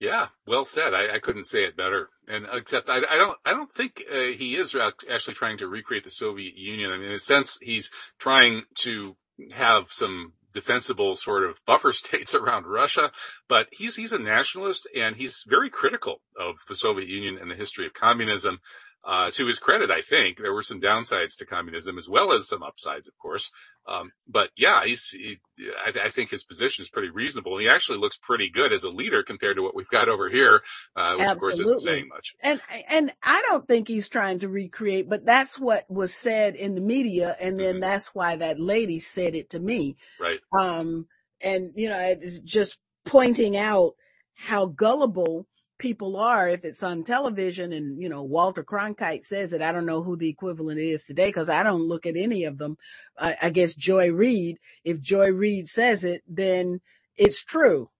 [0.00, 0.94] Yeah, well said.
[0.94, 2.08] I, I, couldn't say it better.
[2.28, 6.04] And except I, I don't, I don't think uh, he is actually trying to recreate
[6.04, 6.92] the Soviet Union.
[6.92, 9.16] I mean, in a sense, he's trying to
[9.52, 13.10] have some defensible sort of buffer states around Russia,
[13.48, 17.56] but he's, he's a nationalist and he's very critical of the Soviet Union and the
[17.56, 18.60] history of communism.
[19.04, 22.46] Uh, to his credit, I think there were some downsides to communism as well as
[22.46, 23.50] some upsides, of course.
[23.88, 25.38] Um, but yeah, he's, he,
[25.84, 27.54] I, I, think his position is pretty reasonable.
[27.54, 30.28] And he actually looks pretty good as a leader compared to what we've got over
[30.28, 30.62] here,
[30.94, 31.32] uh, which Absolutely.
[31.32, 32.34] of course isn't saying much.
[32.44, 36.76] And, and I don't think he's trying to recreate, but that's what was said in
[36.76, 37.34] the media.
[37.40, 37.80] And then mm-hmm.
[37.80, 39.96] that's why that lady said it to me.
[40.20, 40.38] Right.
[40.56, 41.08] Um,
[41.40, 43.94] and, you know, just pointing out
[44.34, 45.48] how gullible
[45.82, 49.60] people are if it's on television and, you know, Walter Cronkite says it.
[49.60, 52.56] I don't know who the equivalent is today because I don't look at any of
[52.56, 52.78] them.
[53.18, 56.80] I, I guess Joy Reid, if Joy Reid says it, then
[57.16, 57.90] it's true.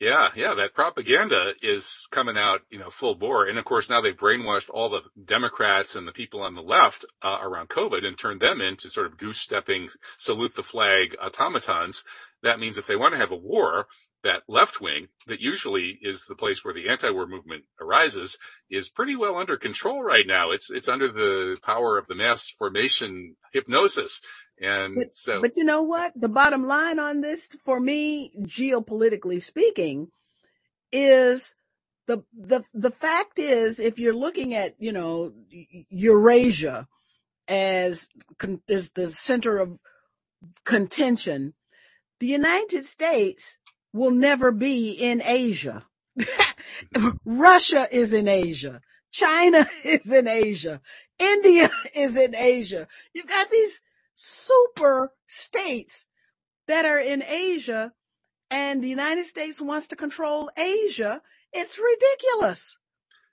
[0.00, 3.46] Yeah, yeah, that propaganda is coming out, you know, full bore.
[3.46, 7.04] And of course, now they've brainwashed all the Democrats and the people on the left
[7.22, 12.02] uh, around COVID and turned them into sort of goose stepping, salute the flag automatons.
[12.42, 13.86] That means if they want to have a war,
[14.24, 18.36] that left wing that usually is the place where the anti-war movement arises
[18.68, 20.50] is pretty well under control right now.
[20.50, 24.20] It's, it's under the power of the mass formation hypnosis.
[24.60, 26.12] And but, so, but you know what?
[26.16, 30.08] The bottom line on this for me, geopolitically speaking,
[30.90, 31.54] is
[32.06, 35.32] the, the, the fact is, if you're looking at, you know,
[35.90, 36.88] Eurasia
[37.48, 38.08] as,
[38.68, 39.78] as the center of
[40.64, 41.54] contention,
[42.20, 43.58] the United States
[43.94, 45.86] will never be in Asia.
[47.24, 48.82] Russia is in Asia.
[49.10, 50.82] China is in Asia.
[51.18, 52.86] India is in Asia.
[53.14, 53.80] You've got these
[54.14, 56.06] super states
[56.66, 57.92] that are in Asia
[58.50, 61.22] and the United States wants to control Asia.
[61.52, 62.78] It's ridiculous.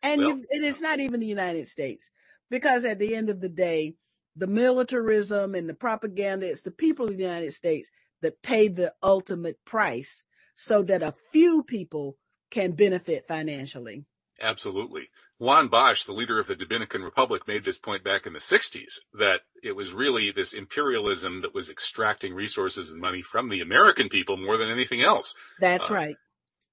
[0.03, 2.11] And well, it is not even the United States
[2.49, 3.95] because at the end of the day,
[4.35, 7.91] the militarism and the propaganda, it's the people of the United States
[8.21, 10.23] that pay the ultimate price
[10.55, 12.17] so that a few people
[12.49, 14.05] can benefit financially.
[14.41, 15.09] Absolutely.
[15.37, 18.99] Juan Bosch, the leader of the Dominican Republic, made this point back in the 60s
[19.13, 24.09] that it was really this imperialism that was extracting resources and money from the American
[24.09, 25.35] people more than anything else.
[25.59, 26.15] That's uh, right.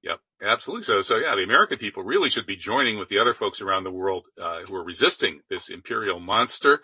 [0.02, 0.84] Yep, absolutely.
[0.84, 3.84] So, so yeah, the American people really should be joining with the other folks around
[3.84, 6.80] the world uh, who are resisting this imperial monster.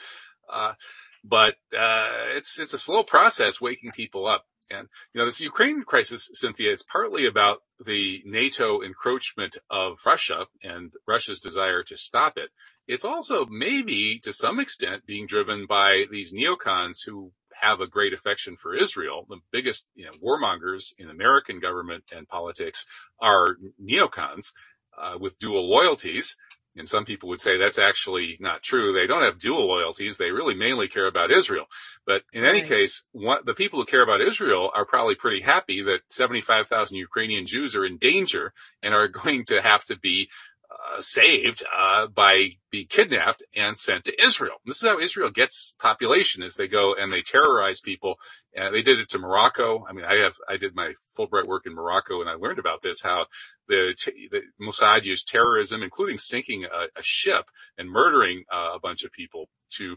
[0.53, 0.75] Uh,
[1.23, 4.45] but uh, it's it's a slow process waking people up.
[4.71, 10.47] And, you know, this Ukraine crisis, Cynthia, it's partly about the NATO encroachment of Russia
[10.63, 12.51] and Russia's desire to stop it.
[12.87, 18.13] It's also maybe to some extent being driven by these neocons who have a great
[18.13, 19.27] affection for Israel.
[19.29, 22.85] The biggest, you know, warmongers in American government and politics
[23.21, 24.53] are neocons
[24.99, 26.37] uh, with dual loyalties.
[26.77, 28.93] And some people would say that's actually not true.
[28.93, 30.17] They don't have dual loyalties.
[30.17, 31.67] They really mainly care about Israel.
[32.07, 35.83] But in any case, what, the people who care about Israel are probably pretty happy
[35.83, 38.53] that 75,000 Ukrainian Jews are in danger
[38.83, 40.29] and are going to have to be
[40.71, 44.57] uh, saved uh, by be kidnapped and sent to Israel.
[44.65, 48.17] This is how Israel gets population as they go and they terrorize people.
[48.57, 49.85] And they did it to Morocco.
[49.89, 52.83] I mean, I have I did my Fulbright work in Morocco and I learned about
[52.83, 53.27] this how
[53.69, 53.95] the,
[54.31, 59.13] the Mossad used terrorism, including sinking a, a ship and murdering uh, a bunch of
[59.13, 59.97] people to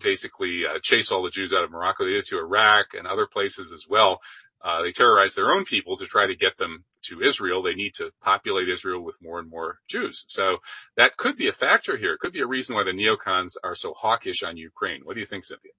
[0.00, 2.04] basically uh, chase all the Jews out of Morocco.
[2.04, 4.20] They did it to Iraq and other places as well.
[4.62, 7.62] Uh, they terrorize their own people to try to get them to Israel.
[7.62, 10.24] They need to populate Israel with more and more Jews.
[10.28, 10.58] So
[10.96, 12.14] that could be a factor here.
[12.14, 15.02] It could be a reason why the neocons are so hawkish on Ukraine.
[15.04, 15.72] What do you think, Cynthia?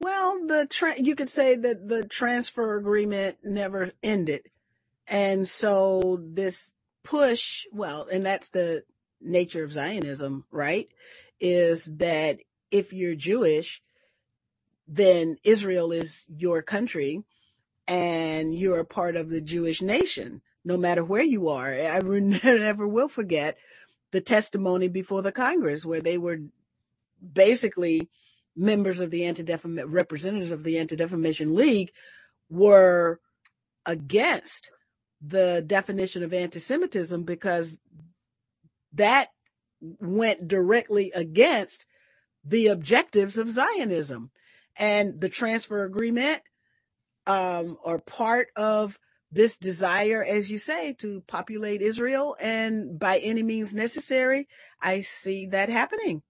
[0.00, 4.42] Well, the tra- you could say that the transfer agreement never ended.
[5.06, 8.82] And so this push, well, and that's the
[9.20, 10.88] nature of Zionism, right?
[11.40, 12.38] Is that
[12.70, 13.82] if you're Jewish,
[14.88, 17.22] then Israel is your country
[17.86, 21.68] and you're a part of the Jewish nation, no matter where you are.
[21.68, 23.56] I never will forget
[24.10, 26.38] the testimony before the Congress where they were
[27.32, 28.08] basically
[28.56, 31.90] members of the anti-defamation, representatives of the Anti-Defamation League
[32.48, 33.20] were
[33.86, 34.70] against
[35.26, 37.78] the definition of anti-Semitism because
[38.92, 39.28] that
[40.00, 41.86] went directly against
[42.44, 44.30] the objectives of Zionism
[44.76, 46.42] and the transfer agreement
[47.26, 48.98] um, are part of
[49.30, 52.36] this desire, as you say, to populate Israel.
[52.40, 54.46] And by any means necessary,
[54.80, 56.22] I see that happening.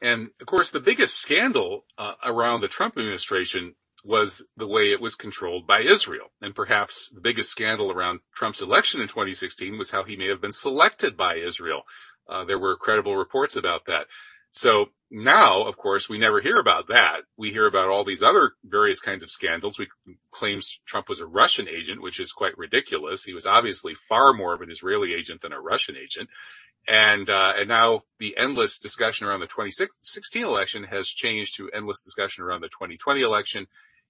[0.00, 3.74] And of course, the biggest scandal uh, around the Trump administration
[4.04, 6.30] was the way it was controlled by Israel.
[6.40, 10.42] And perhaps the biggest scandal around Trump's election in 2016 was how he may have
[10.42, 11.82] been selected by Israel.
[12.28, 14.06] Uh, there were credible reports about that.
[14.50, 17.22] So now, of course, we never hear about that.
[17.36, 19.78] We hear about all these other various kinds of scandals.
[19.78, 19.88] We
[20.30, 23.24] claims Trump was a Russian agent, which is quite ridiculous.
[23.24, 26.28] He was obviously far more of an Israeli agent than a Russian agent.
[26.86, 32.04] And, uh, and now the endless discussion around the 2016 election has changed to endless
[32.04, 33.66] discussion around the 2020 election.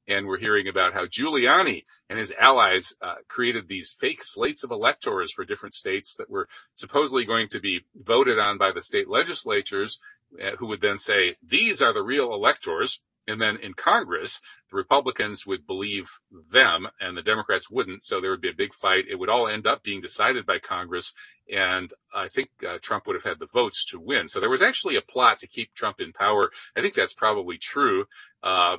[0.07, 4.70] And we're hearing about how Giuliani and his allies uh, created these fake slates of
[4.70, 9.09] electors for different states that were supposedly going to be voted on by the state
[9.09, 9.98] legislatures
[10.42, 13.00] uh, who would then say, these are the real electors.
[13.26, 14.40] and then in Congress,
[14.70, 18.05] the Republicans would believe them and the Democrats wouldn't.
[18.05, 19.05] So there would be a big fight.
[19.09, 21.12] It would all end up being decided by Congress.
[21.52, 24.28] And I think uh, Trump would have had the votes to win.
[24.28, 26.50] So there was actually a plot to keep Trump in power.
[26.76, 28.07] I think that's probably true.
[28.42, 28.78] Uh,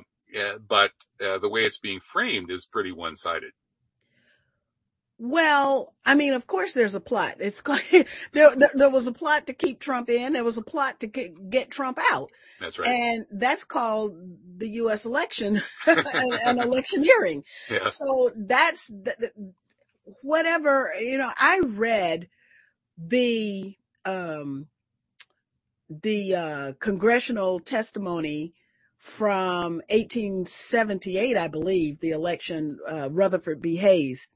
[0.68, 0.92] but
[1.24, 3.52] uh, the way it's being framed is pretty one sided.
[5.18, 7.36] Well, I mean, of course there's a plot.
[7.40, 10.34] It's there, there, there, was a plot to keep Trump in.
[10.34, 12.30] There was a plot to get, get Trump out.
[12.60, 12.88] That's right.
[12.88, 14.14] And that's called
[14.58, 15.06] the U.S.
[15.06, 17.44] election, an, election hearing.
[17.70, 17.86] Yeah.
[17.86, 19.52] So that's the, the,
[20.22, 22.28] whatever, you know, I read
[22.98, 23.74] the,
[24.04, 24.66] um,
[25.88, 28.52] the, uh, congressional testimony
[28.98, 33.76] from 1878, I believe, the election, uh, Rutherford B.
[33.76, 34.28] Hayes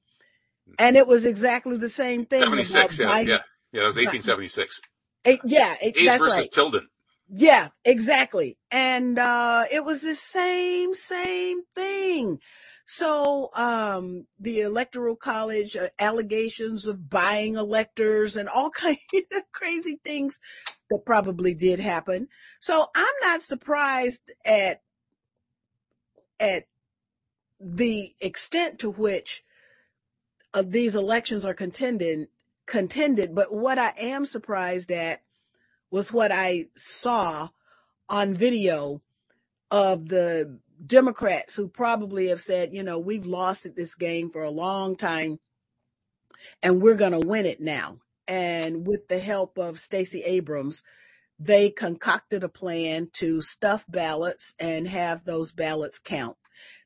[0.79, 2.41] and it was exactly the same thing.
[2.41, 3.39] 76, yeah, yeah.
[3.73, 4.81] Yeah, it was 1876.
[5.25, 6.53] Eight, yeah, it, Hayes that's versus right.
[6.53, 6.89] Tilden.
[7.29, 8.57] Yeah, exactly.
[8.71, 12.39] And, uh, it was the same, same thing.
[12.87, 20.01] So, um, the electoral college uh, allegations of buying electors and all kinds of crazy
[20.05, 20.41] things
[20.91, 22.29] that probably did happen.
[22.61, 24.83] So I'm not surprised at,
[26.39, 26.65] at
[27.61, 29.45] the extent to which
[30.53, 32.29] uh, these elections are contended,
[32.67, 33.35] contended.
[33.35, 35.23] But what I am surprised at
[35.91, 37.49] was what I saw
[38.09, 39.01] on video
[39.71, 44.43] of the Democrats who probably have said, you know, we've lost at this game for
[44.43, 45.39] a long time
[46.63, 47.99] and we're going to win it now.
[48.31, 50.85] And with the help of Stacey Abrams,
[51.37, 56.37] they concocted a plan to stuff ballots and have those ballots count.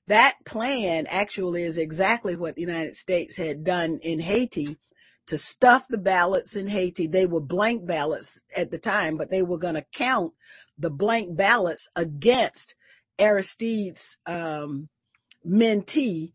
[0.07, 4.79] That plan actually is exactly what the United States had done in Haiti
[5.27, 7.07] to stuff the ballots in Haiti.
[7.07, 10.33] They were blank ballots at the time, but they were going to count
[10.79, 12.75] the blank ballots against
[13.19, 14.89] Aristide's um,
[15.47, 16.33] mentee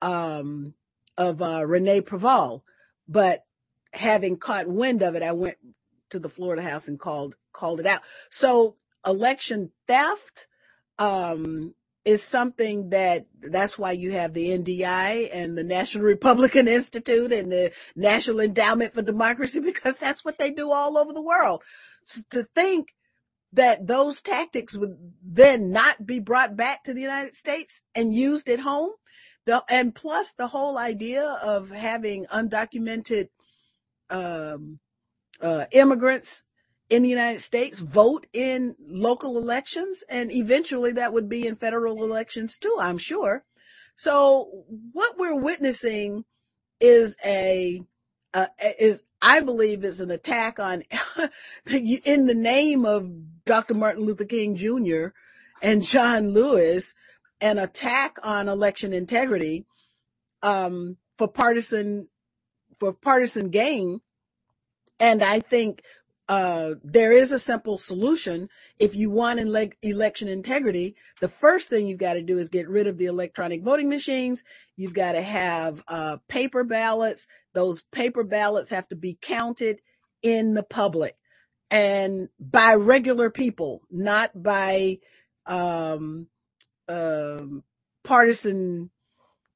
[0.00, 0.72] um,
[1.18, 2.62] of uh, Rene Preval.
[3.06, 3.45] But
[3.92, 5.56] having caught wind of it, I went
[6.10, 8.00] to the Florida House and called called it out.
[8.30, 10.46] So election theft
[10.98, 11.74] um,
[12.04, 17.50] is something that that's why you have the NDI and the National Republican Institute and
[17.50, 21.62] the National Endowment for Democracy because that's what they do all over the world.
[22.04, 22.94] So to think
[23.52, 28.48] that those tactics would then not be brought back to the United States and used
[28.48, 28.92] at home,
[29.46, 33.28] the, and plus the whole idea of having undocumented
[34.10, 34.78] um,
[35.40, 36.44] uh, immigrants
[36.88, 42.04] in the United States vote in local elections and eventually that would be in federal
[42.04, 43.44] elections too, I'm sure.
[43.96, 46.24] So what we're witnessing
[46.80, 47.82] is a,
[48.34, 48.46] uh,
[48.78, 50.82] is, I believe is an attack on,
[51.66, 53.10] in the name of
[53.44, 53.74] Dr.
[53.74, 55.08] Martin Luther King Jr.
[55.62, 56.94] and John Lewis,
[57.40, 59.64] an attack on election integrity,
[60.42, 62.08] um, for partisan,
[62.78, 64.00] for partisan gain.
[64.98, 65.82] And I think
[66.28, 68.48] uh, there is a simple solution.
[68.78, 72.68] If you want ele- election integrity, the first thing you've got to do is get
[72.68, 74.42] rid of the electronic voting machines.
[74.76, 77.28] You've got to have uh, paper ballots.
[77.54, 79.80] Those paper ballots have to be counted
[80.22, 81.16] in the public
[81.70, 84.98] and by regular people, not by
[85.46, 86.28] um,
[86.88, 87.64] um,
[88.04, 88.90] partisan.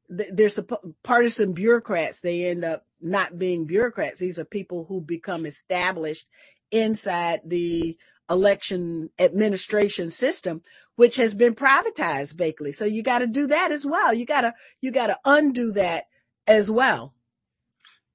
[0.08, 0.58] There's
[1.04, 2.20] partisan bureaucrats.
[2.20, 4.18] They end up not being bureaucrats.
[4.18, 6.26] These are people who become established
[6.70, 7.96] inside the
[8.28, 10.62] election administration system,
[10.96, 12.72] which has been privatized basically.
[12.72, 14.14] So you got to do that as well.
[14.14, 16.04] You got to, you got to undo that
[16.46, 17.14] as well.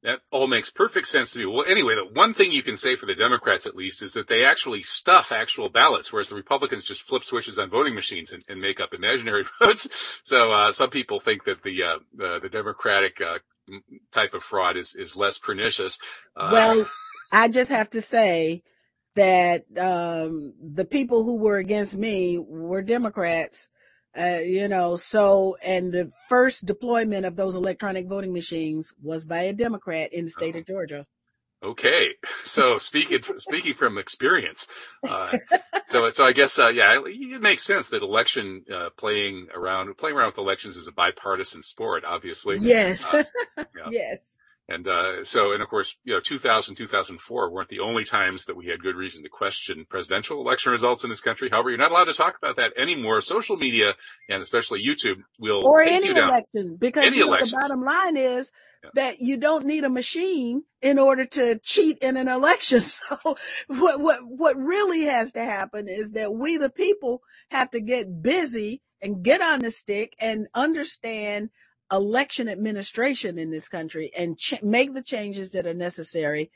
[0.05, 1.47] That all makes perfect sense to me.
[1.47, 4.27] Well, anyway, the one thing you can say for the Democrats at least is that
[4.27, 8.43] they actually stuff actual ballots, whereas the Republicans just flip switches on voting machines and,
[8.47, 10.21] and make up imaginary votes.
[10.21, 13.39] So uh, some people think that the uh, the, the Democratic uh,
[14.11, 15.97] type of fraud is is less pernicious.
[16.35, 16.85] Uh, well,
[17.31, 18.63] I just have to say
[19.15, 23.69] that um, the people who were against me were Democrats.
[24.17, 29.39] Uh, you know, so, and the first deployment of those electronic voting machines was by
[29.39, 30.59] a Democrat in the state oh.
[30.59, 31.05] of Georgia.
[31.63, 32.11] Okay.
[32.45, 34.67] So speaking, speaking from experience,
[35.07, 35.39] uh,
[35.87, 40.15] so, so I guess, uh, yeah, it makes sense that election, uh, playing around, playing
[40.15, 42.59] around with elections is a bipartisan sport, obviously.
[42.59, 43.11] Yes.
[43.11, 43.23] Uh,
[43.57, 43.89] yeah.
[43.89, 44.37] yes.
[44.67, 48.55] And uh, so, and of course, you know, 2000, 2004 weren't the only times that
[48.55, 51.49] we had good reason to question presidential election results in this country.
[51.51, 53.21] However, you're not allowed to talk about that anymore.
[53.21, 53.95] Social media
[54.27, 58.17] and especially YouTube will or any you election because Any you know, the bottom line
[58.17, 58.51] is.
[58.93, 62.81] That you don't need a machine in order to cheat in an election.
[63.07, 63.35] So
[63.67, 67.21] what what what really has to happen is that we the people
[67.51, 71.49] have to get busy and get on the stick and understand
[71.91, 76.51] election administration in this country and ch- make the changes that are necessary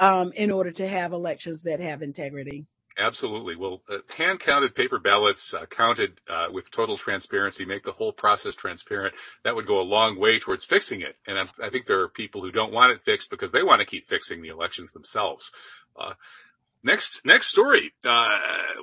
[0.00, 2.66] um, in order to have elections that have integrity.
[2.98, 3.56] Absolutely.
[3.56, 8.12] Well, uh, hand counted paper ballots uh, counted uh, with total transparency make the whole
[8.12, 9.14] process transparent.
[9.44, 11.16] That would go a long way towards fixing it.
[11.26, 13.80] And I, I think there are people who don't want it fixed because they want
[13.80, 15.52] to keep fixing the elections themselves.
[15.94, 16.14] Uh,
[16.82, 17.92] next, next story.
[18.02, 18.30] Uh,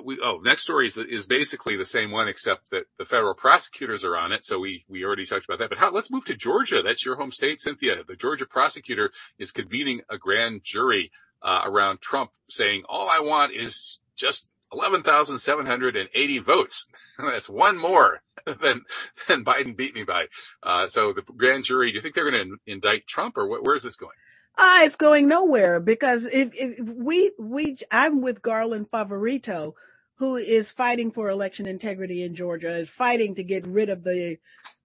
[0.04, 4.04] we, oh, next story is, is basically the same one except that the federal prosecutors
[4.04, 4.44] are on it.
[4.44, 5.70] So we, we already talked about that.
[5.70, 6.82] But how, let's move to Georgia.
[6.82, 8.04] That's your home state, Cynthia.
[8.06, 9.10] The Georgia prosecutor
[9.40, 11.10] is convening a grand jury
[11.42, 16.86] uh, around Trump saying, all I want is just 11,780 votes.
[17.18, 18.82] That's one more than,
[19.28, 20.26] than Biden beat me by.
[20.62, 23.62] Uh, so the grand jury, do you think they're going to indict Trump or wh-
[23.62, 24.16] where's this going?
[24.56, 29.74] Ah, it's going nowhere because if, if we, we, I'm with Garland Favorito,
[30.18, 34.38] who is fighting for election integrity in Georgia, is fighting to get rid of the,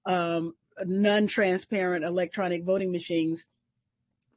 [0.05, 0.55] um,
[0.85, 3.45] non-transparent electronic voting machines.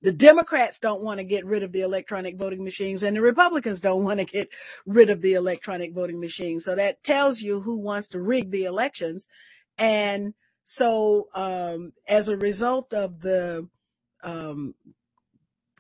[0.03, 3.81] The Democrats don't want to get rid of the electronic voting machines and the Republicans
[3.81, 4.49] don't want to get
[4.85, 6.65] rid of the electronic voting machines.
[6.65, 9.29] So that tells you who wants to rig the elections.
[9.79, 10.35] And
[10.65, 13.69] so, um, as a result of the,
[14.23, 14.75] um,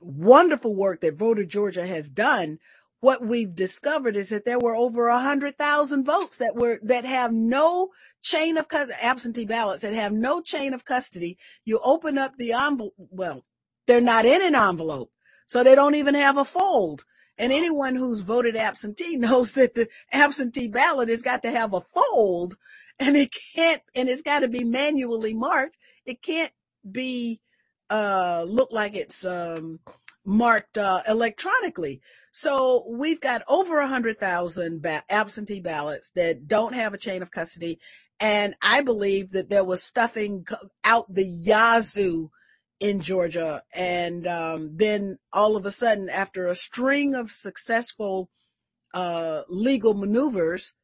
[0.00, 2.58] wonderful work that Voter Georgia has done,
[3.00, 7.04] what we've discovered is that there were over a hundred thousand votes that were, that
[7.04, 7.90] have no
[8.22, 8.66] chain of
[9.00, 11.36] absentee ballots that have no chain of custody.
[11.64, 12.94] You open up the envelope.
[12.96, 13.44] Well,
[13.86, 15.10] they're not in an envelope.
[15.46, 17.04] So they don't even have a fold.
[17.38, 21.80] And anyone who's voted absentee knows that the absentee ballot has got to have a
[21.80, 22.56] fold
[22.98, 25.76] and it can't, and it's got to be manually marked.
[26.06, 26.52] It can't
[26.88, 27.40] be,
[27.90, 29.80] uh, look like it's, um,
[30.24, 32.00] marked, uh, electronically.
[32.32, 37.22] So we've got over a hundred thousand ba- absentee ballots that don't have a chain
[37.22, 37.78] of custody.
[38.20, 40.46] And I believe that there was stuffing
[40.84, 42.30] out the yazoo
[42.82, 43.62] in Georgia.
[43.72, 48.28] And um, then all of a sudden, after a string of successful
[48.92, 50.74] uh, legal maneuvers,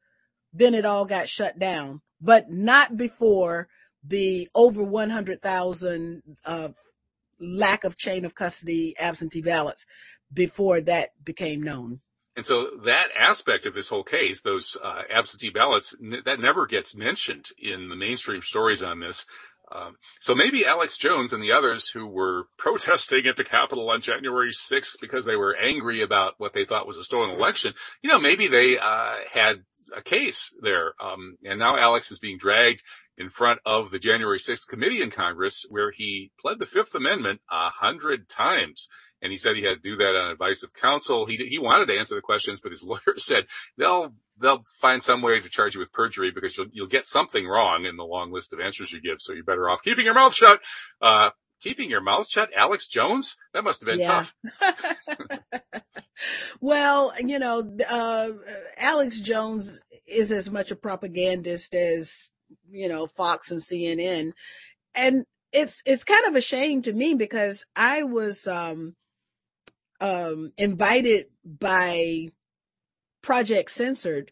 [0.53, 3.67] then it all got shut down, but not before
[4.03, 6.69] the over 100,000 uh,
[7.39, 9.85] lack of chain of custody absentee ballots
[10.33, 11.99] before that became known.
[12.35, 16.65] And so that aspect of this whole case, those uh, absentee ballots, n- that never
[16.65, 19.25] gets mentioned in the mainstream stories on this.
[19.71, 24.01] Um, so maybe Alex Jones and the others who were protesting at the Capitol on
[24.01, 28.09] January 6th because they were angry about what they thought was a stolen election, you
[28.09, 29.63] know, maybe they uh, had
[29.95, 30.93] a case there.
[30.99, 32.83] Um, and now Alex is being dragged
[33.17, 37.41] in front of the January 6th committee in Congress where he pled the Fifth Amendment
[37.51, 38.87] a hundred times.
[39.21, 41.25] And he said he had to do that on advice of counsel.
[41.25, 43.47] He, he wanted to answer the questions, but his lawyer said
[43.77, 47.47] they'll, they'll find some way to charge you with perjury because you'll, you'll get something
[47.47, 49.21] wrong in the long list of answers you give.
[49.21, 50.61] So you're better off keeping your mouth shut.
[51.01, 53.35] Uh, keeping your mouth shut, Alex Jones?
[53.53, 54.07] That must have been Yeah.
[54.07, 54.35] tough.
[56.61, 58.29] well, you know, uh,
[58.77, 62.29] Alex Jones is as much a propagandist as,
[62.69, 64.31] you know, Fox and CNN.
[64.95, 68.95] And it's, it's kind of a shame to me because I was, um,
[70.01, 72.29] um, invited by
[73.21, 74.31] Project Censored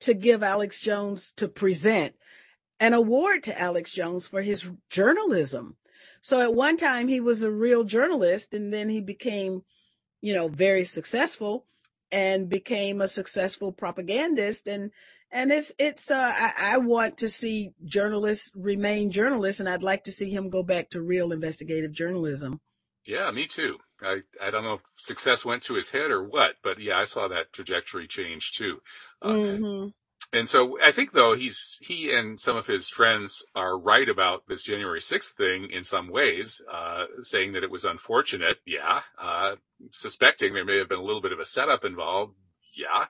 [0.00, 2.14] to give Alex Jones to present
[2.78, 5.76] an award to Alex Jones for his journalism.
[6.20, 9.62] So at one time he was a real journalist and then he became,
[10.20, 11.66] you know, very successful
[12.12, 14.68] and became a successful propagandist.
[14.68, 14.90] And,
[15.30, 20.04] and it's, it's, uh, I, I want to see journalists remain journalists and I'd like
[20.04, 22.60] to see him go back to real investigative journalism.
[23.06, 23.78] Yeah, me too.
[24.02, 27.04] I, I don't know if success went to his head or what, but yeah, I
[27.04, 28.80] saw that trajectory change too.
[29.22, 29.86] Uh, hmm
[30.32, 34.46] And so I think though he's, he and some of his friends are right about
[34.48, 38.58] this January 6th thing in some ways, uh, saying that it was unfortunate.
[38.66, 39.02] Yeah.
[39.18, 39.56] Uh,
[39.92, 42.34] suspecting there may have been a little bit of a setup involved.
[42.76, 43.06] Yeah.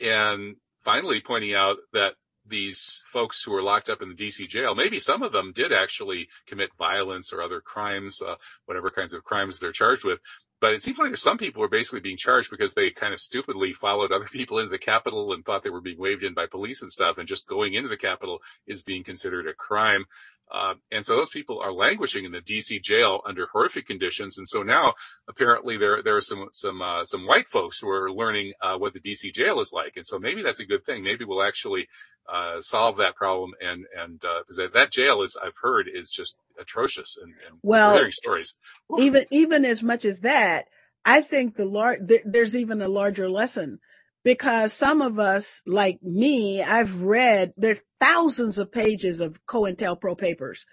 [0.00, 2.14] And finally pointing out that
[2.46, 5.72] these folks who were locked up in the DC jail, maybe some of them did
[5.72, 8.34] actually commit violence or other crimes, uh,
[8.66, 10.20] whatever kinds of crimes they're charged with.
[10.60, 13.20] But it seems like some people who are basically being charged because they kind of
[13.20, 16.46] stupidly followed other people into the Capitol and thought they were being waved in by
[16.46, 17.18] police and stuff.
[17.18, 20.06] And just going into the Capitol is being considered a crime.
[20.50, 24.38] Uh, and so those people are languishing in the DC jail under horrific conditions.
[24.38, 24.94] And so now
[25.28, 28.92] apparently there, there are some, some, uh, some white folks who are learning, uh, what
[28.92, 29.96] the DC jail is like.
[29.96, 31.02] And so maybe that's a good thing.
[31.02, 31.88] Maybe we'll actually,
[32.32, 33.52] uh, solve that problem.
[33.60, 37.58] And, and, uh, cause that, that jail is, I've heard is just atrocious and, and
[37.62, 38.54] Well, hearing stories.
[38.98, 40.66] even even as much as that,
[41.04, 43.80] I think the lar- th- there's even a larger lesson
[44.24, 50.66] because some of us, like me, I've read there's thousands of pages of COINTELPRO papers,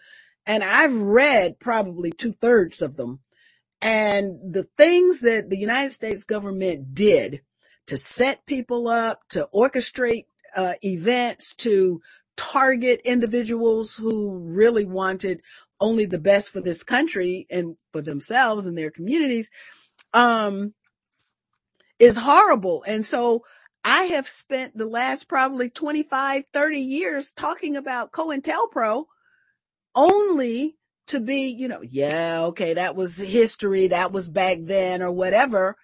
[0.46, 3.20] and I've read probably two thirds of them.
[3.82, 7.42] And the things that the United States government did
[7.88, 10.26] to set people up, to orchestrate
[10.56, 12.02] uh, events, to
[12.38, 15.42] target individuals who really wanted
[15.80, 19.50] only the best for this country and for themselves and their communities,
[20.14, 20.74] um,
[22.02, 22.84] is horrible.
[22.88, 23.44] And so
[23.86, 29.06] I have spent the last probably 25, 30 years talking about COINTELPRO
[29.96, 30.78] only
[31.08, 33.88] to be, you know, yeah, okay, that was history.
[33.88, 35.76] That was back then or whatever.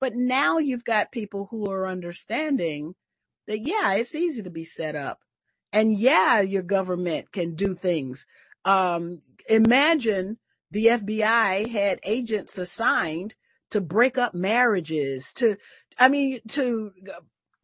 [0.00, 2.94] But now you've got people who are understanding
[3.48, 5.18] that, yeah, it's easy to be set up.
[5.72, 8.26] And yeah, your government can do things.
[8.64, 10.38] Um, imagine
[10.70, 13.34] the FBI had agents assigned
[13.70, 15.56] to break up marriages, to,
[15.98, 16.92] I mean, to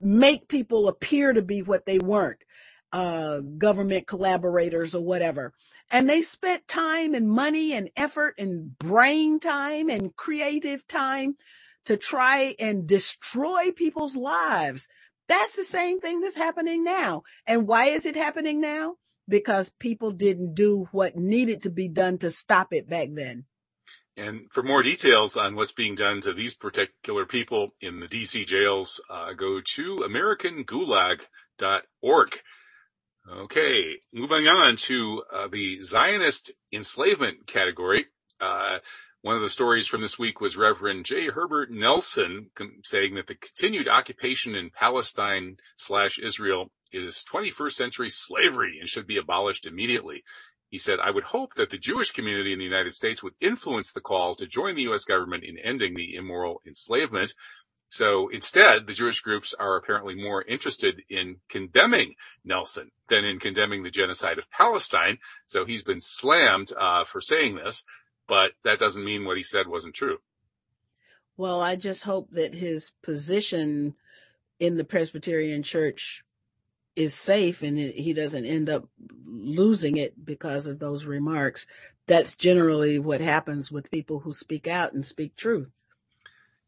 [0.00, 2.42] make people appear to be what they weren't,
[2.92, 5.52] uh, government collaborators or whatever.
[5.90, 11.36] And they spent time and money and effort and brain time and creative time
[11.86, 14.88] to try and destroy people's lives.
[15.28, 17.22] That's the same thing that's happening now.
[17.46, 18.96] And why is it happening now?
[19.28, 23.44] Because people didn't do what needed to be done to stop it back then.
[24.16, 28.46] And for more details on what's being done to these particular people in the DC
[28.46, 32.40] jails, uh, go to AmericanGulag.org.
[33.32, 38.06] Okay, moving on to uh, the Zionist enslavement category.
[38.40, 38.78] Uh,
[39.22, 41.28] one of the stories from this week was Reverend J.
[41.28, 42.50] Herbert Nelson
[42.82, 49.06] saying that the continued occupation in Palestine slash Israel is 21st century slavery and should
[49.06, 50.22] be abolished immediately.
[50.74, 53.92] He said, I would hope that the Jewish community in the United States would influence
[53.92, 55.04] the call to join the U.S.
[55.04, 57.32] government in ending the immoral enslavement.
[57.88, 63.84] So instead, the Jewish groups are apparently more interested in condemning Nelson than in condemning
[63.84, 65.18] the genocide of Palestine.
[65.46, 67.84] So he's been slammed uh, for saying this,
[68.26, 70.18] but that doesn't mean what he said wasn't true.
[71.36, 73.94] Well, I just hope that his position
[74.58, 76.24] in the Presbyterian Church
[76.96, 78.88] is safe and he doesn't end up
[79.34, 81.66] losing it because of those remarks.
[82.06, 85.70] That's generally what happens with people who speak out and speak truth.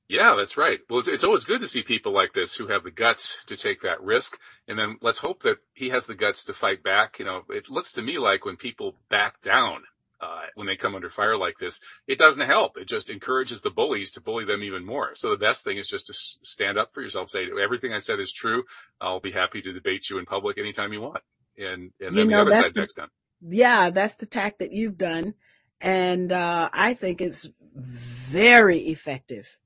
[0.09, 0.79] Yeah, that's right.
[0.89, 3.57] Well, it's, it's, always good to see people like this who have the guts to
[3.57, 4.39] take that risk.
[4.69, 7.19] And then let's hope that he has the guts to fight back.
[7.19, 9.83] You know, it looks to me like when people back down,
[10.21, 12.79] uh, when they come under fire like this, it doesn't help.
[12.79, 15.17] It just encourages the bullies to bully them even more.
[15.17, 18.21] So the best thing is just to stand up for yourself, say everything I said
[18.21, 18.63] is true.
[19.01, 21.23] I'll be happy to debate you in public anytime you want.
[21.59, 23.09] And, and then you know, the other side the, next time.
[23.41, 25.35] Yeah, that's the tack that you've done.
[25.81, 29.59] And, uh, I think it's very effective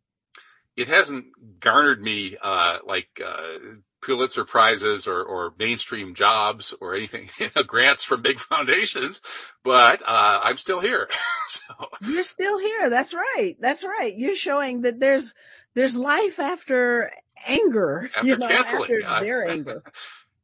[0.80, 1.26] it hasn't
[1.60, 3.58] garnered me uh, like uh,
[4.00, 9.20] Pulitzer prizes or, or mainstream jobs or anything, you know, grants from big foundations,
[9.62, 11.08] but uh, I'm still here.
[11.46, 11.74] so.
[12.08, 12.88] You're still here.
[12.88, 13.56] That's right.
[13.60, 14.14] That's right.
[14.16, 15.34] You're showing that there's
[15.74, 17.12] there's life after
[17.46, 18.10] anger.
[18.16, 19.02] After you know, canceling.
[19.04, 19.82] after their anger.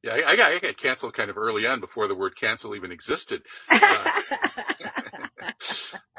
[0.06, 2.74] Yeah, I, I, got I got canceled kind of early on before the word cancel
[2.74, 3.42] even existed.
[3.70, 4.04] Uh,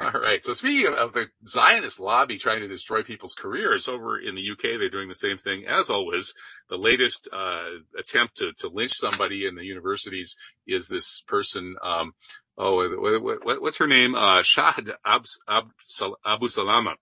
[0.00, 0.44] all right.
[0.44, 4.78] So speaking of the Zionist lobby trying to destroy people's careers over in the UK,
[4.78, 6.34] they're doing the same thing as always.
[6.68, 7.64] The latest, uh,
[7.98, 10.36] attempt to, to lynch somebody in the universities
[10.66, 12.12] is this person, um,
[12.58, 14.14] oh, what, what, what's her name?
[14.14, 16.96] Uh, Shahd Abu Salama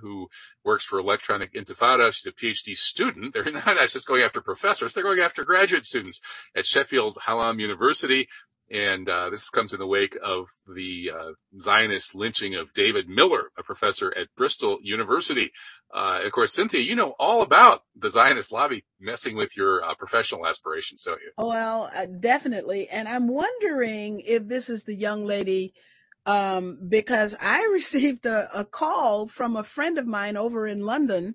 [0.00, 0.28] who
[0.64, 2.12] works for Electronic Intifada.
[2.12, 3.32] She's a PhD student.
[3.32, 4.94] They're not just going after professors.
[4.94, 6.20] They're going after graduate students
[6.54, 8.28] at Sheffield Hallam University.
[8.70, 13.50] And uh, this comes in the wake of the uh, Zionist lynching of David Miller,
[13.58, 15.50] a professor at Bristol University.
[15.92, 19.94] Uh, of course, Cynthia, you know all about the Zionist lobby messing with your uh,
[19.94, 21.32] professional aspirations, don't you?
[21.36, 22.88] Well, uh, definitely.
[22.88, 25.74] And I'm wondering if this is the young lady,
[26.26, 31.34] um, because I received a, a call from a friend of mine over in London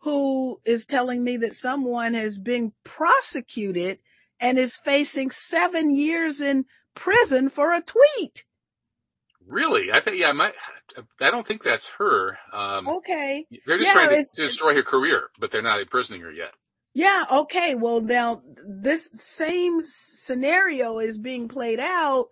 [0.00, 3.98] who is telling me that someone has been prosecuted
[4.40, 6.64] and is facing seven years in
[6.94, 8.44] prison for a tweet.
[9.46, 9.92] Really?
[9.92, 10.52] I think, yeah, my,
[11.20, 12.38] I don't think that's her.
[12.52, 13.46] Um, okay.
[13.66, 16.52] They're just yeah, trying to destroy her career, but they're not imprisoning her yet.
[16.94, 17.24] Yeah.
[17.30, 17.74] Okay.
[17.74, 22.28] Well, now this same scenario is being played out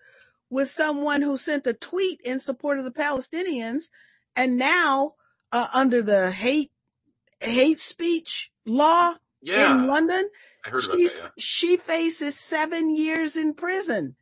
[0.51, 3.85] with someone who sent a tweet in support of the Palestinians,
[4.37, 5.13] and now
[5.53, 6.71] uh, under the hate
[7.41, 10.29] hate speech law Yeah, in London,
[10.67, 11.21] I heard about that.
[11.23, 11.29] Yeah.
[11.39, 14.17] she faces seven years in prison.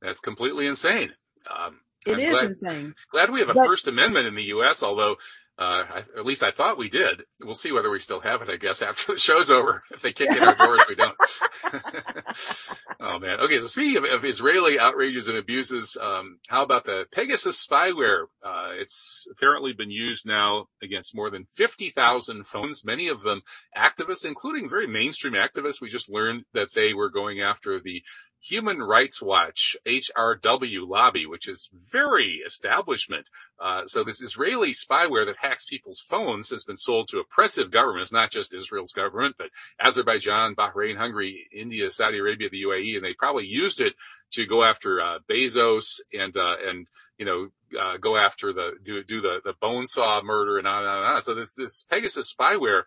[0.00, 1.12] That's completely insane.
[1.50, 2.94] Um, It I'm is glad, insane.
[3.12, 5.16] glad we have a But- First Amendment in the U.S., although,
[5.58, 7.22] uh, I, at least I thought we did.
[7.44, 9.82] We'll see whether we still have it, I guess, after the show's over.
[9.92, 11.14] If they kick in our doors, we don't.
[13.00, 13.38] oh man.
[13.40, 13.58] Okay.
[13.58, 18.24] So speaking of, of Israeli outrages and abuses, um, how about the Pegasus spyware?
[18.42, 23.42] Uh, it's apparently been used now against more than 50,000 phones, many of them
[23.76, 25.80] activists, including very mainstream activists.
[25.80, 28.02] We just learned that they were going after the
[28.42, 33.30] Human Rights Watch HRW lobby, which is very establishment.
[33.60, 38.10] Uh, so this Israeli spyware that hacks people's phones has been sold to oppressive governments,
[38.10, 43.14] not just Israel's government, but Azerbaijan, Bahrain, Hungary, India, Saudi Arabia, the UAE, and they
[43.14, 43.94] probably used it
[44.32, 46.88] to go after uh, Bezos and uh, and
[47.18, 47.48] you know
[47.80, 50.98] uh, go after the do do the the bone saw murder and on and on
[50.98, 51.22] and on.
[51.22, 52.84] So this this Pegasus spyware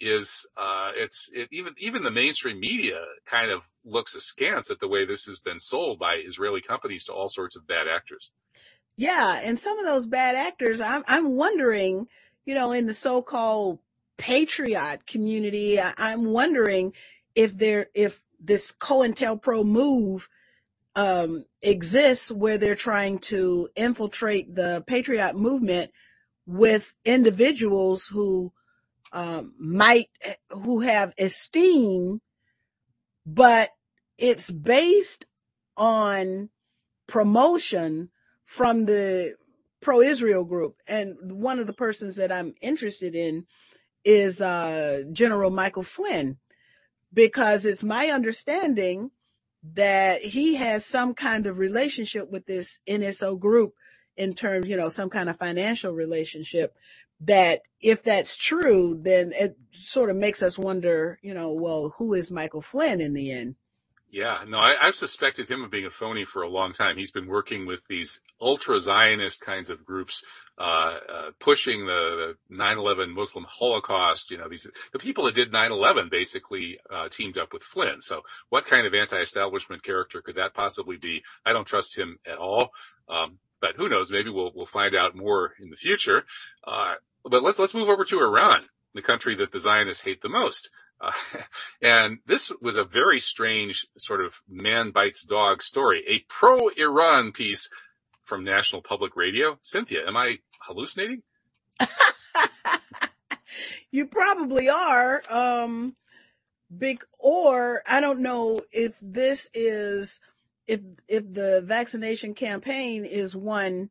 [0.00, 4.88] is uh it's it, even even the mainstream media kind of looks askance at the
[4.88, 8.30] way this has been sold by Israeli companies to all sorts of bad actors.
[8.96, 12.08] Yeah, and some of those bad actors, I'm I'm wondering,
[12.46, 13.80] you know, in the so-called
[14.18, 16.92] patriot community, I, I'm wondering
[17.34, 20.28] if there if this COINTELPRO move
[20.96, 25.90] um, exists where they're trying to infiltrate the patriot movement
[26.46, 28.52] with individuals who
[29.14, 30.06] um, might
[30.50, 32.20] who have esteem,
[33.24, 33.70] but
[34.18, 35.24] it's based
[35.76, 36.50] on
[37.06, 38.10] promotion
[38.44, 39.36] from the
[39.80, 40.76] pro-Israel group.
[40.88, 43.46] And one of the persons that I'm interested in
[44.04, 46.38] is uh, General Michael Flynn,
[47.12, 49.12] because it's my understanding
[49.74, 53.74] that he has some kind of relationship with this NSO group
[54.16, 56.74] in terms, you know, some kind of financial relationship
[57.26, 62.14] that if that's true, then it sort of makes us wonder, you know, well, who
[62.14, 63.56] is Michael Flynn in the end?
[64.14, 66.96] Yeah, no, I, I've suspected him of being a phony for a long time.
[66.96, 70.22] He's been working with these ultra Zionist kinds of groups,
[70.56, 74.30] uh, uh, pushing the, the 9/11 Muslim Holocaust.
[74.30, 78.00] You know, these the people that did 9/11 basically uh, teamed up with Flynn.
[78.00, 81.24] So, what kind of anti-establishment character could that possibly be?
[81.44, 82.70] I don't trust him at all.
[83.08, 84.10] Um, but who knows?
[84.10, 86.26] Maybe we'll we'll find out more in the future.
[86.66, 90.28] Uh, but let's let's move over to Iran, the country that the Zionists hate the
[90.28, 90.68] most.
[91.00, 91.12] Uh,
[91.82, 97.32] and this was a very strange sort of man bites dog story, a pro Iran
[97.32, 97.70] piece
[98.22, 99.58] from National Public Radio.
[99.62, 101.22] Cynthia, am I hallucinating?
[103.90, 105.22] you probably are.
[105.30, 105.94] Um,
[106.76, 110.20] big, or I don't know if this is,
[110.66, 113.90] if, if the vaccination campaign is one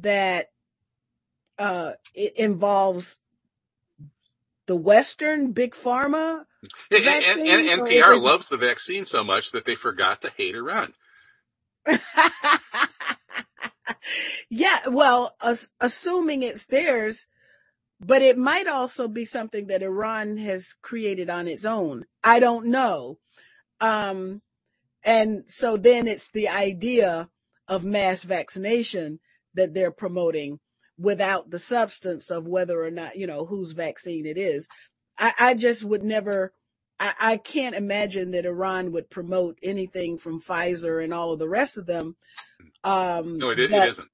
[0.00, 0.50] that,
[1.58, 3.18] uh, it involves
[4.66, 6.44] the Western big pharma.
[6.90, 10.54] And, and, and NPR is loves the vaccine so much that they forgot to hate
[10.54, 10.94] Iran.
[14.48, 17.26] yeah, well, as, assuming it's theirs,
[18.00, 22.04] but it might also be something that Iran has created on its own.
[22.22, 23.18] I don't know.
[23.80, 24.42] Um,
[25.04, 27.28] and so then it's the idea
[27.68, 29.20] of mass vaccination
[29.54, 30.58] that they're promoting
[30.98, 34.68] without the substance of whether or not, you know, whose vaccine it is.
[35.18, 36.52] I, I just would never,
[36.98, 41.48] I, I can't imagine that Iran would promote anything from Pfizer and all of the
[41.48, 42.16] rest of them.
[42.84, 44.08] Um, No, it, it that- isn't.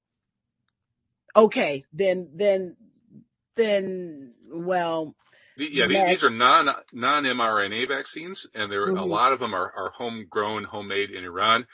[1.35, 2.77] okay, then, then,
[3.55, 5.15] then, well,
[5.57, 9.07] The- Yeah, these, these are non non mRNA vaccines, and there a Mhm.
[9.07, 11.67] lot of them are, are homegrown, homemade in Iran.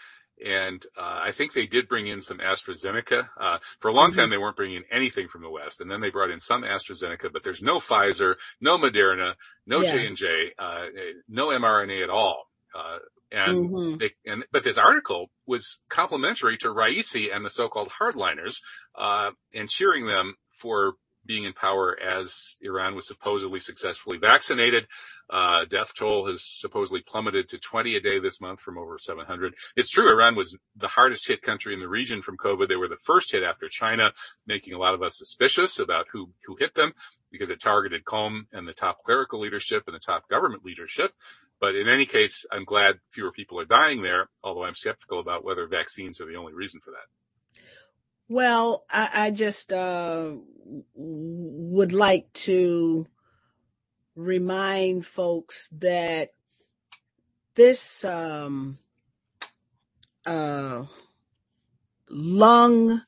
[0.44, 3.30] And uh, I think they did bring in some AstraZeneca.
[3.40, 4.16] Uh, for a long Mhm.
[4.16, 6.64] time, they weren't bringing in anything from the West, and then they brought in some
[6.64, 7.32] AstraZeneca.
[7.32, 10.88] But there's no Pfizer, no Moderna, no J and J, uh,
[11.28, 12.50] no mRNA at all.
[12.74, 12.98] Uh,
[13.32, 14.00] and mhm.
[14.00, 18.62] they, and but this article was complimentary to Raisi and the so-called hardliners,
[18.96, 20.96] uh, and cheering them for
[21.26, 24.88] being in power as Iran was supposedly successfully vaccinated.
[25.30, 29.54] Uh, death toll has supposedly plummeted to 20 a day this month from over 700.
[29.76, 32.68] It's true, Iran was the hardest hit country in the region from COVID.
[32.68, 34.12] They were the first hit after China,
[34.46, 36.94] making a lot of us suspicious about who, who hit them
[37.32, 41.14] because it targeted Qom and the top clerical leadership and the top government leadership.
[41.60, 45.46] But in any case, I'm glad fewer people are dying there, although I'm skeptical about
[45.46, 47.64] whether vaccines are the only reason for that.
[48.30, 50.34] Well, I, I just uh,
[50.96, 53.08] would like to
[54.16, 56.32] remind folks that
[57.56, 58.80] this um,
[60.26, 60.84] uh,
[62.10, 63.02] lung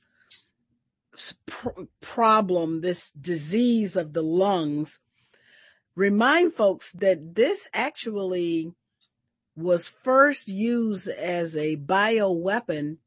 [2.01, 4.99] problem, this disease of the lungs,
[5.95, 8.73] remind folks that this actually
[9.55, 12.97] was first used as a bioweapon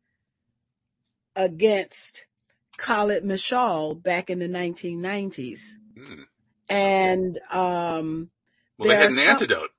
[1.37, 2.25] against
[2.79, 5.61] Khalid Mashal back in the 1990s.
[5.97, 6.23] Hmm.
[6.71, 8.31] And, um,
[8.79, 9.71] well, they had an some, antidote.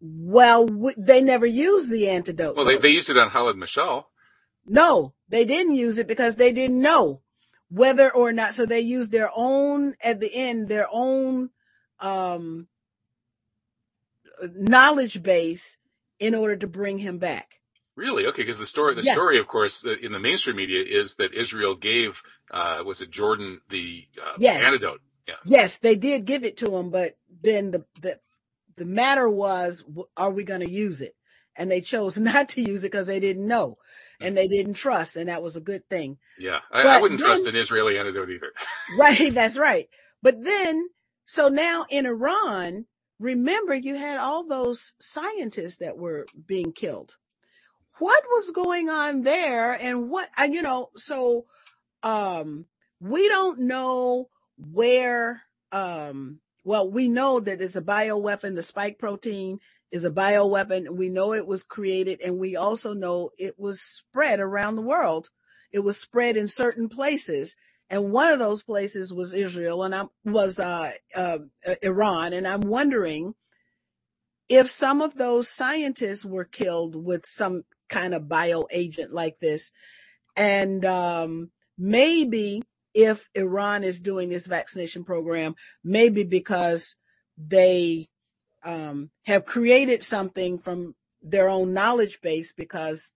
[0.00, 2.56] Well, w- they never used the antidote.
[2.56, 4.04] Well, they, they used it on Khalid Mashal.
[4.66, 7.22] No, they didn't use it because they didn't know
[7.68, 8.54] whether or not.
[8.54, 11.50] So they used their own, at the end, their own,
[12.00, 12.68] um,
[14.42, 15.78] knowledge base
[16.18, 17.60] in order to bring him back.
[17.96, 18.26] Really?
[18.26, 19.12] Okay, because the story, the yeah.
[19.12, 23.10] story, of course, the, in the mainstream media is that Israel gave, uh, was it
[23.10, 24.64] Jordan the uh, yes.
[24.64, 25.00] antidote?
[25.26, 25.34] Yeah.
[25.44, 28.18] Yes, they did give it to him, but then the the
[28.76, 29.82] the matter was,
[30.16, 31.16] are we going to use it?
[31.56, 33.76] And they chose not to use it because they didn't know
[34.20, 36.18] and they didn't trust, and that was a good thing.
[36.38, 38.52] Yeah, I, I wouldn't then, trust an Israeli antidote either.
[38.98, 39.88] right, that's right.
[40.22, 40.88] But then,
[41.24, 42.86] so now in Iran,
[43.18, 47.16] remember you had all those scientists that were being killed.
[47.98, 51.46] What was going on there, and what and you know, so
[52.02, 52.66] um,
[53.00, 54.28] we don't know
[54.58, 55.42] where.
[55.72, 59.60] Um, well, we know that it's a bioweapon, the spike protein
[59.92, 60.96] is a bioweapon.
[60.96, 65.28] We know it was created and we also know it was spread around the world.
[65.72, 67.56] It was spread in certain places.
[67.88, 71.38] And one of those places was Israel and I was, uh, uh,
[71.82, 72.32] Iran.
[72.32, 73.34] And I'm wondering
[74.48, 79.72] if some of those scientists were killed with some kind of bio agent like this.
[80.36, 82.62] And, um, maybe
[82.94, 86.96] if Iran is doing this vaccination program, maybe because
[87.36, 88.08] they
[88.64, 93.12] um, have created something from their own knowledge base because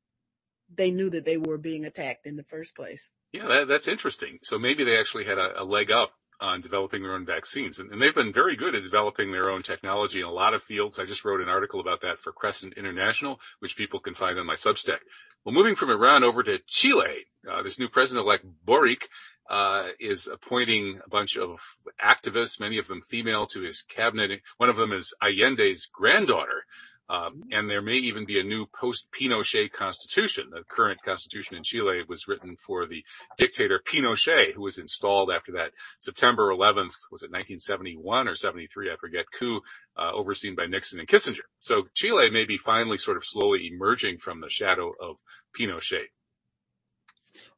[0.73, 3.09] they knew that they were being attacked in the first place.
[3.33, 4.39] Yeah, that, that's interesting.
[4.43, 7.79] So maybe they actually had a, a leg up on developing their own vaccines.
[7.79, 10.63] And, and, they've been very good at developing their own technology in a lot of
[10.63, 10.99] fields.
[10.99, 14.47] I just wrote an article about that for Crescent International, which people can find on
[14.47, 15.01] my Substack.
[15.45, 19.09] Well, moving from Iran over to Chile, uh, this new president-elect Boric
[19.49, 21.61] uh, is appointing a bunch of
[22.03, 24.41] activists, many of them female, to his cabinet.
[24.59, 26.65] One of them is Allende's granddaughter.
[27.11, 30.51] Um, and there may even be a new post-Pinochet constitution.
[30.53, 33.05] The current constitution in Chile was written for the
[33.37, 38.93] dictator Pinochet, who was installed after that September 11th, was it 1971 or 73?
[38.93, 39.61] I forget, coup,
[39.97, 41.41] uh, overseen by Nixon and Kissinger.
[41.59, 45.17] So Chile may be finally sort of slowly emerging from the shadow of
[45.59, 46.07] Pinochet.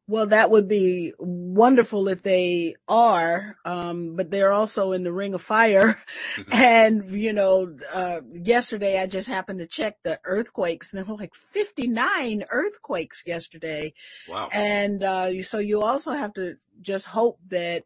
[0.08, 5.34] Well, that would be wonderful if they are, um, but they're also in the ring
[5.34, 5.96] of fire.
[6.32, 6.52] Mm-hmm.
[6.52, 11.20] And, you know, uh, yesterday I just happened to check the earthquakes and there were
[11.20, 13.92] like 59 earthquakes yesterday.
[14.28, 14.48] Wow.
[14.50, 17.84] And, uh, so you also have to just hope that,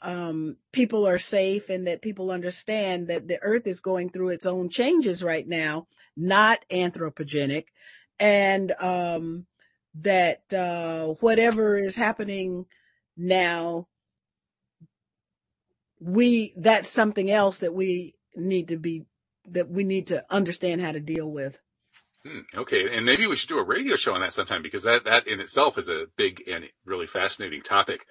[0.00, 4.46] um, people are safe and that people understand that the earth is going through its
[4.46, 7.64] own changes right now, not anthropogenic.
[8.18, 9.46] And, um,
[9.96, 12.66] that uh, whatever is happening
[13.16, 13.86] now,
[16.00, 19.06] we that's something else that we need to be
[19.50, 21.60] that we need to understand how to deal with.
[22.24, 25.04] Hmm, okay, and maybe we should do a radio show on that sometime because that
[25.04, 28.04] that in itself is a big and really fascinating topic.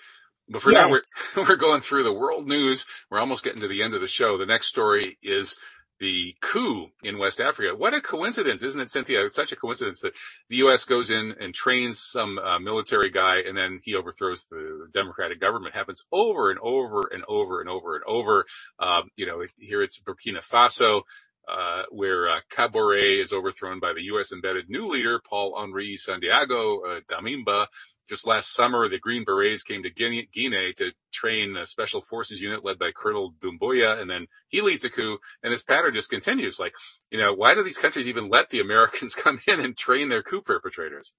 [0.49, 0.85] But for yes.
[0.85, 2.85] now, we're we're going through the world news.
[3.09, 4.37] We're almost getting to the end of the show.
[4.37, 5.55] The next story is
[5.99, 7.75] the coup in West Africa.
[7.75, 9.25] What a coincidence, isn't it, Cynthia?
[9.25, 10.15] It's such a coincidence that
[10.49, 10.83] the U.S.
[10.83, 15.73] goes in and trains some uh, military guy and then he overthrows the democratic government.
[15.73, 18.45] It happens over and over and over and over and over.
[18.79, 21.03] Um, you know, here it's Burkina Faso.
[21.49, 22.41] Uh, where uh,
[22.83, 24.33] is overthrown by the U.S.
[24.33, 27.67] embedded new leader, Paul Henri Santiago uh, Damiba,
[28.07, 32.41] just last summer, the Green Berets came to Guinea, Guinea to train a special forces
[32.41, 36.09] unit led by Colonel Doumbouya, and then he leads a coup, and this pattern just
[36.09, 36.59] continues.
[36.59, 36.75] Like,
[37.11, 40.23] you know, why do these countries even let the Americans come in and train their
[40.23, 41.13] coup perpetrators?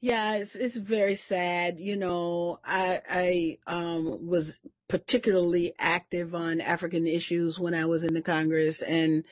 [0.00, 1.80] Yeah, it's it's very sad.
[1.80, 8.14] You know, I I um was particularly active on African issues when I was in
[8.14, 9.26] the Congress, and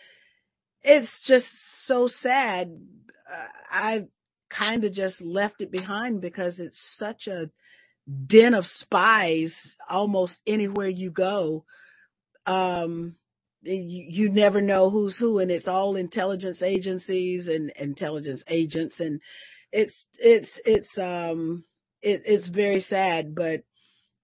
[0.82, 2.80] it's just so sad.
[3.30, 4.08] Uh, I
[4.54, 7.50] kind of just left it behind because it's such a
[8.26, 11.64] den of spies almost anywhere you go.
[12.46, 13.16] Um,
[13.62, 19.20] you, you never know who's who and it's all intelligence agencies and intelligence agents and
[19.72, 21.64] it's, it's, it's, um,
[22.00, 23.62] it, it's very sad, but,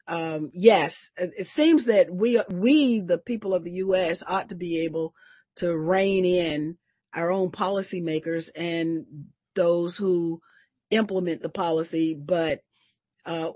[0.07, 4.23] um, yes, it seems that we, we, the people of the U.S.
[4.29, 5.13] ought to be able
[5.57, 6.79] to rein in
[7.15, 9.07] our own policymakers and
[9.55, 10.41] those who
[10.91, 12.61] implement the policy, but
[13.27, 13.51] uh,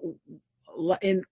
[1.02, 1.24] in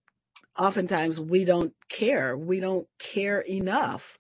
[0.59, 2.37] oftentimes we don't care.
[2.37, 4.19] We don't care enough.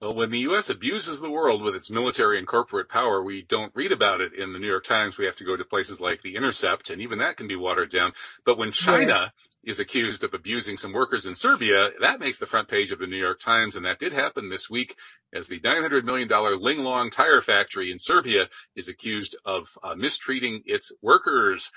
[0.00, 0.68] Well, when the U.S.
[0.68, 4.52] abuses the world with its military and corporate power, we don't read about it in
[4.52, 5.16] the New York Times.
[5.16, 7.90] We have to go to places like The Intercept, and even that can be watered
[7.90, 8.12] down.
[8.44, 9.30] But when China yes.
[9.64, 13.06] Is accused of abusing some workers in Serbia, that makes the front page of the
[13.06, 14.96] New York Times, and that did happen this week
[15.32, 20.92] as the $900 million Linglong tire factory in Serbia is accused of uh, mistreating its
[21.00, 21.70] workers.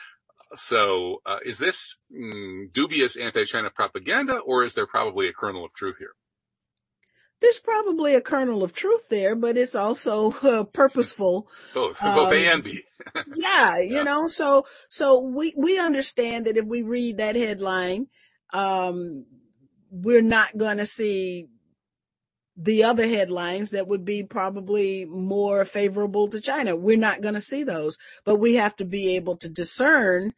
[0.55, 5.73] So, uh, is this mm, dubious anti-China propaganda, or is there probably a kernel of
[5.73, 6.13] truth here?
[7.41, 11.47] There's probably a kernel of truth there, but it's also uh, purposeful.
[11.73, 12.83] Both, um, both A and B.
[13.35, 14.03] yeah, you yeah.
[14.03, 18.07] know, so, so we, we understand that if we read that headline,
[18.53, 19.25] um,
[19.91, 21.47] we're not going to see
[22.57, 26.75] the other headlines that would be probably more favorable to China.
[26.75, 30.33] We're not going to see those, but we have to be able to discern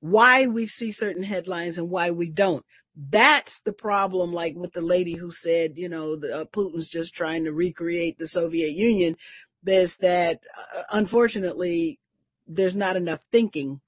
[0.00, 2.64] why we see certain headlines and why we don't
[3.08, 7.14] that's the problem, like with the lady who said, you know, the, uh, Putin's just
[7.14, 9.16] trying to recreate the Soviet Union.
[9.62, 11.98] There's that, uh, unfortunately,
[12.46, 13.80] there's not enough thinking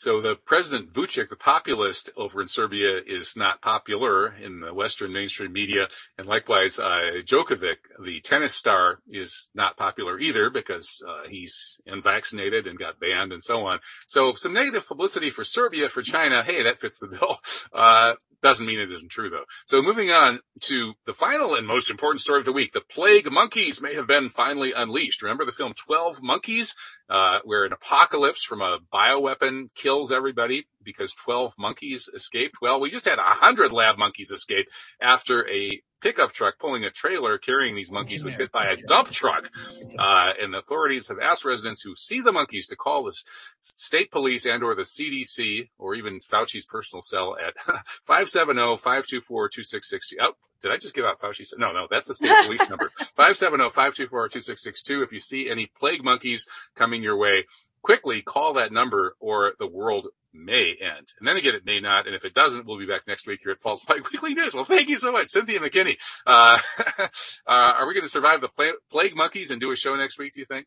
[0.00, 5.12] so the President Vucic, the populist over in Serbia, is not popular in the Western
[5.12, 5.88] mainstream media.
[6.16, 12.66] And likewise, uh, Djokovic, the tennis star, is not popular either because uh, he's unvaccinated
[12.66, 13.80] and got banned and so on.
[14.06, 17.36] So some negative publicity for Serbia, for China, hey, that fits the bill.
[17.72, 19.44] Uh, doesn't mean it isn't true though.
[19.66, 22.72] So moving on to the final and most important story of the week.
[22.72, 25.22] The plague monkeys may have been finally unleashed.
[25.22, 26.74] Remember the film 12 Monkeys,
[27.10, 32.56] uh, where an apocalypse from a bioweapon kills everybody because 12 monkeys escaped?
[32.62, 34.68] Well, we just had 100 lab monkeys escape
[35.00, 39.10] after a pickup truck pulling a trailer carrying these monkeys was hit by a dump
[39.10, 39.50] truck.
[39.98, 43.14] Uh, and the authorities have asked residents who see the monkeys to call the
[43.60, 47.54] state police and or the CDC or even Fauci's personal cell at
[48.08, 50.14] 570-524-2660.
[50.20, 50.32] Oh,
[50.62, 51.54] did I just give out Fauci's?
[51.56, 52.90] No, no, that's the state police number.
[53.18, 55.02] 570-524-2662.
[55.02, 57.44] If you see any plague monkeys coming your way,
[57.82, 61.12] quickly call that number or the world may end.
[61.18, 62.06] And then again, it may not.
[62.06, 64.54] And if it doesn't, we'll be back next week here at False Flag Weekly News.
[64.54, 65.96] Well, thank you so much, Cynthia McKinney.
[66.26, 66.58] Uh,
[66.98, 67.06] uh,
[67.46, 70.40] are we going to survive the plague monkeys and do a show next week, do
[70.40, 70.66] you think?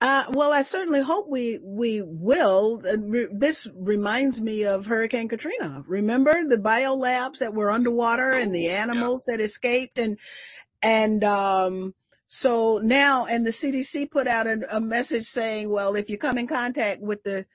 [0.00, 2.82] Uh, well, I certainly hope we, we will.
[3.32, 5.84] This reminds me of Hurricane Katrina.
[5.86, 9.36] Remember the biolabs that were underwater oh, and the animals yeah.
[9.36, 10.18] that escaped and,
[10.82, 11.94] and, um,
[12.28, 16.36] so now, and the CDC put out a, a message saying, well, if you come
[16.36, 17.46] in contact with the,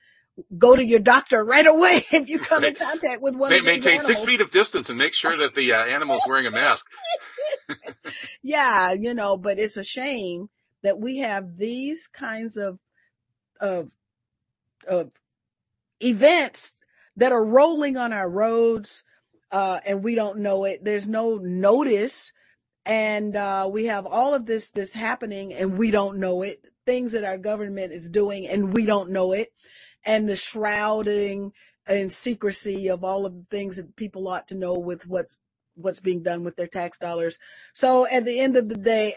[0.58, 3.64] go to your doctor right away if you come in contact with one Ma- of
[3.64, 4.06] these Maintain animals.
[4.06, 6.86] six feet of distance and make sure that the uh, animal's wearing a mask.
[8.42, 10.48] yeah, you know, but it's a shame
[10.82, 12.78] that we have these kinds of,
[13.60, 13.90] of,
[14.86, 15.10] of
[16.00, 16.74] events
[17.16, 19.04] that are rolling on our roads,
[19.50, 20.84] uh, and we don't know it.
[20.84, 22.32] There's no notice.
[22.84, 26.64] And uh, we have all of this this happening and we don't know it.
[26.84, 29.52] Things that our government is doing and we don't know it.
[30.04, 31.52] And the shrouding
[31.86, 35.36] and secrecy of all of the things that people ought to know with what's
[35.74, 37.38] what's being done with their tax dollars
[37.72, 39.14] so at the end of the day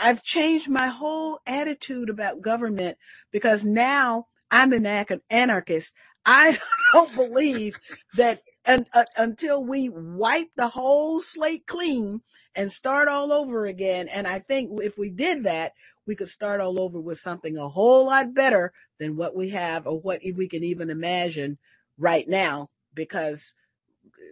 [0.00, 2.96] I, have changed my whole attitude about government
[3.30, 4.86] because now i'm an
[5.30, 6.58] anarchist i
[6.92, 7.78] don't believe
[8.16, 12.20] that and, uh, until we wipe the whole slate clean
[12.56, 14.08] and start all over again.
[14.08, 15.72] And I think if we did that,
[16.06, 19.86] we could start all over with something a whole lot better than what we have
[19.86, 21.58] or what we can even imagine
[21.98, 23.54] right now because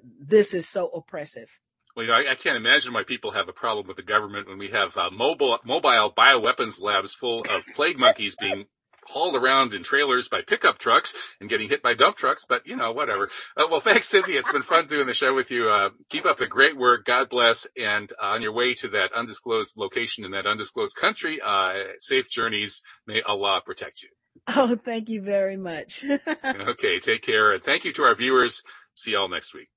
[0.03, 1.49] this is so oppressive.
[1.97, 4.49] Well, you know, I, I, can't imagine why people have a problem with the government
[4.49, 8.66] when we have uh, mobile mobile bioweapons labs full of plague monkeys being
[9.07, 12.76] hauled around in trailers by pickup trucks and getting hit by dump trucks, but you
[12.76, 13.28] know, whatever.
[13.57, 14.38] Uh, well, thanks, Cynthia.
[14.38, 15.68] It's been fun doing the show with you.
[15.68, 17.05] Uh, keep up the great work.
[17.05, 17.66] God bless.
[17.78, 22.29] And uh, on your way to that undisclosed location in that undisclosed country, uh, safe
[22.29, 22.83] journeys.
[23.07, 24.08] May Allah protect you.
[24.49, 26.04] Oh, thank you very much.
[26.45, 26.99] okay.
[26.99, 27.53] Take care.
[27.53, 28.62] And thank you to our viewers.
[28.95, 29.68] See y'all next week.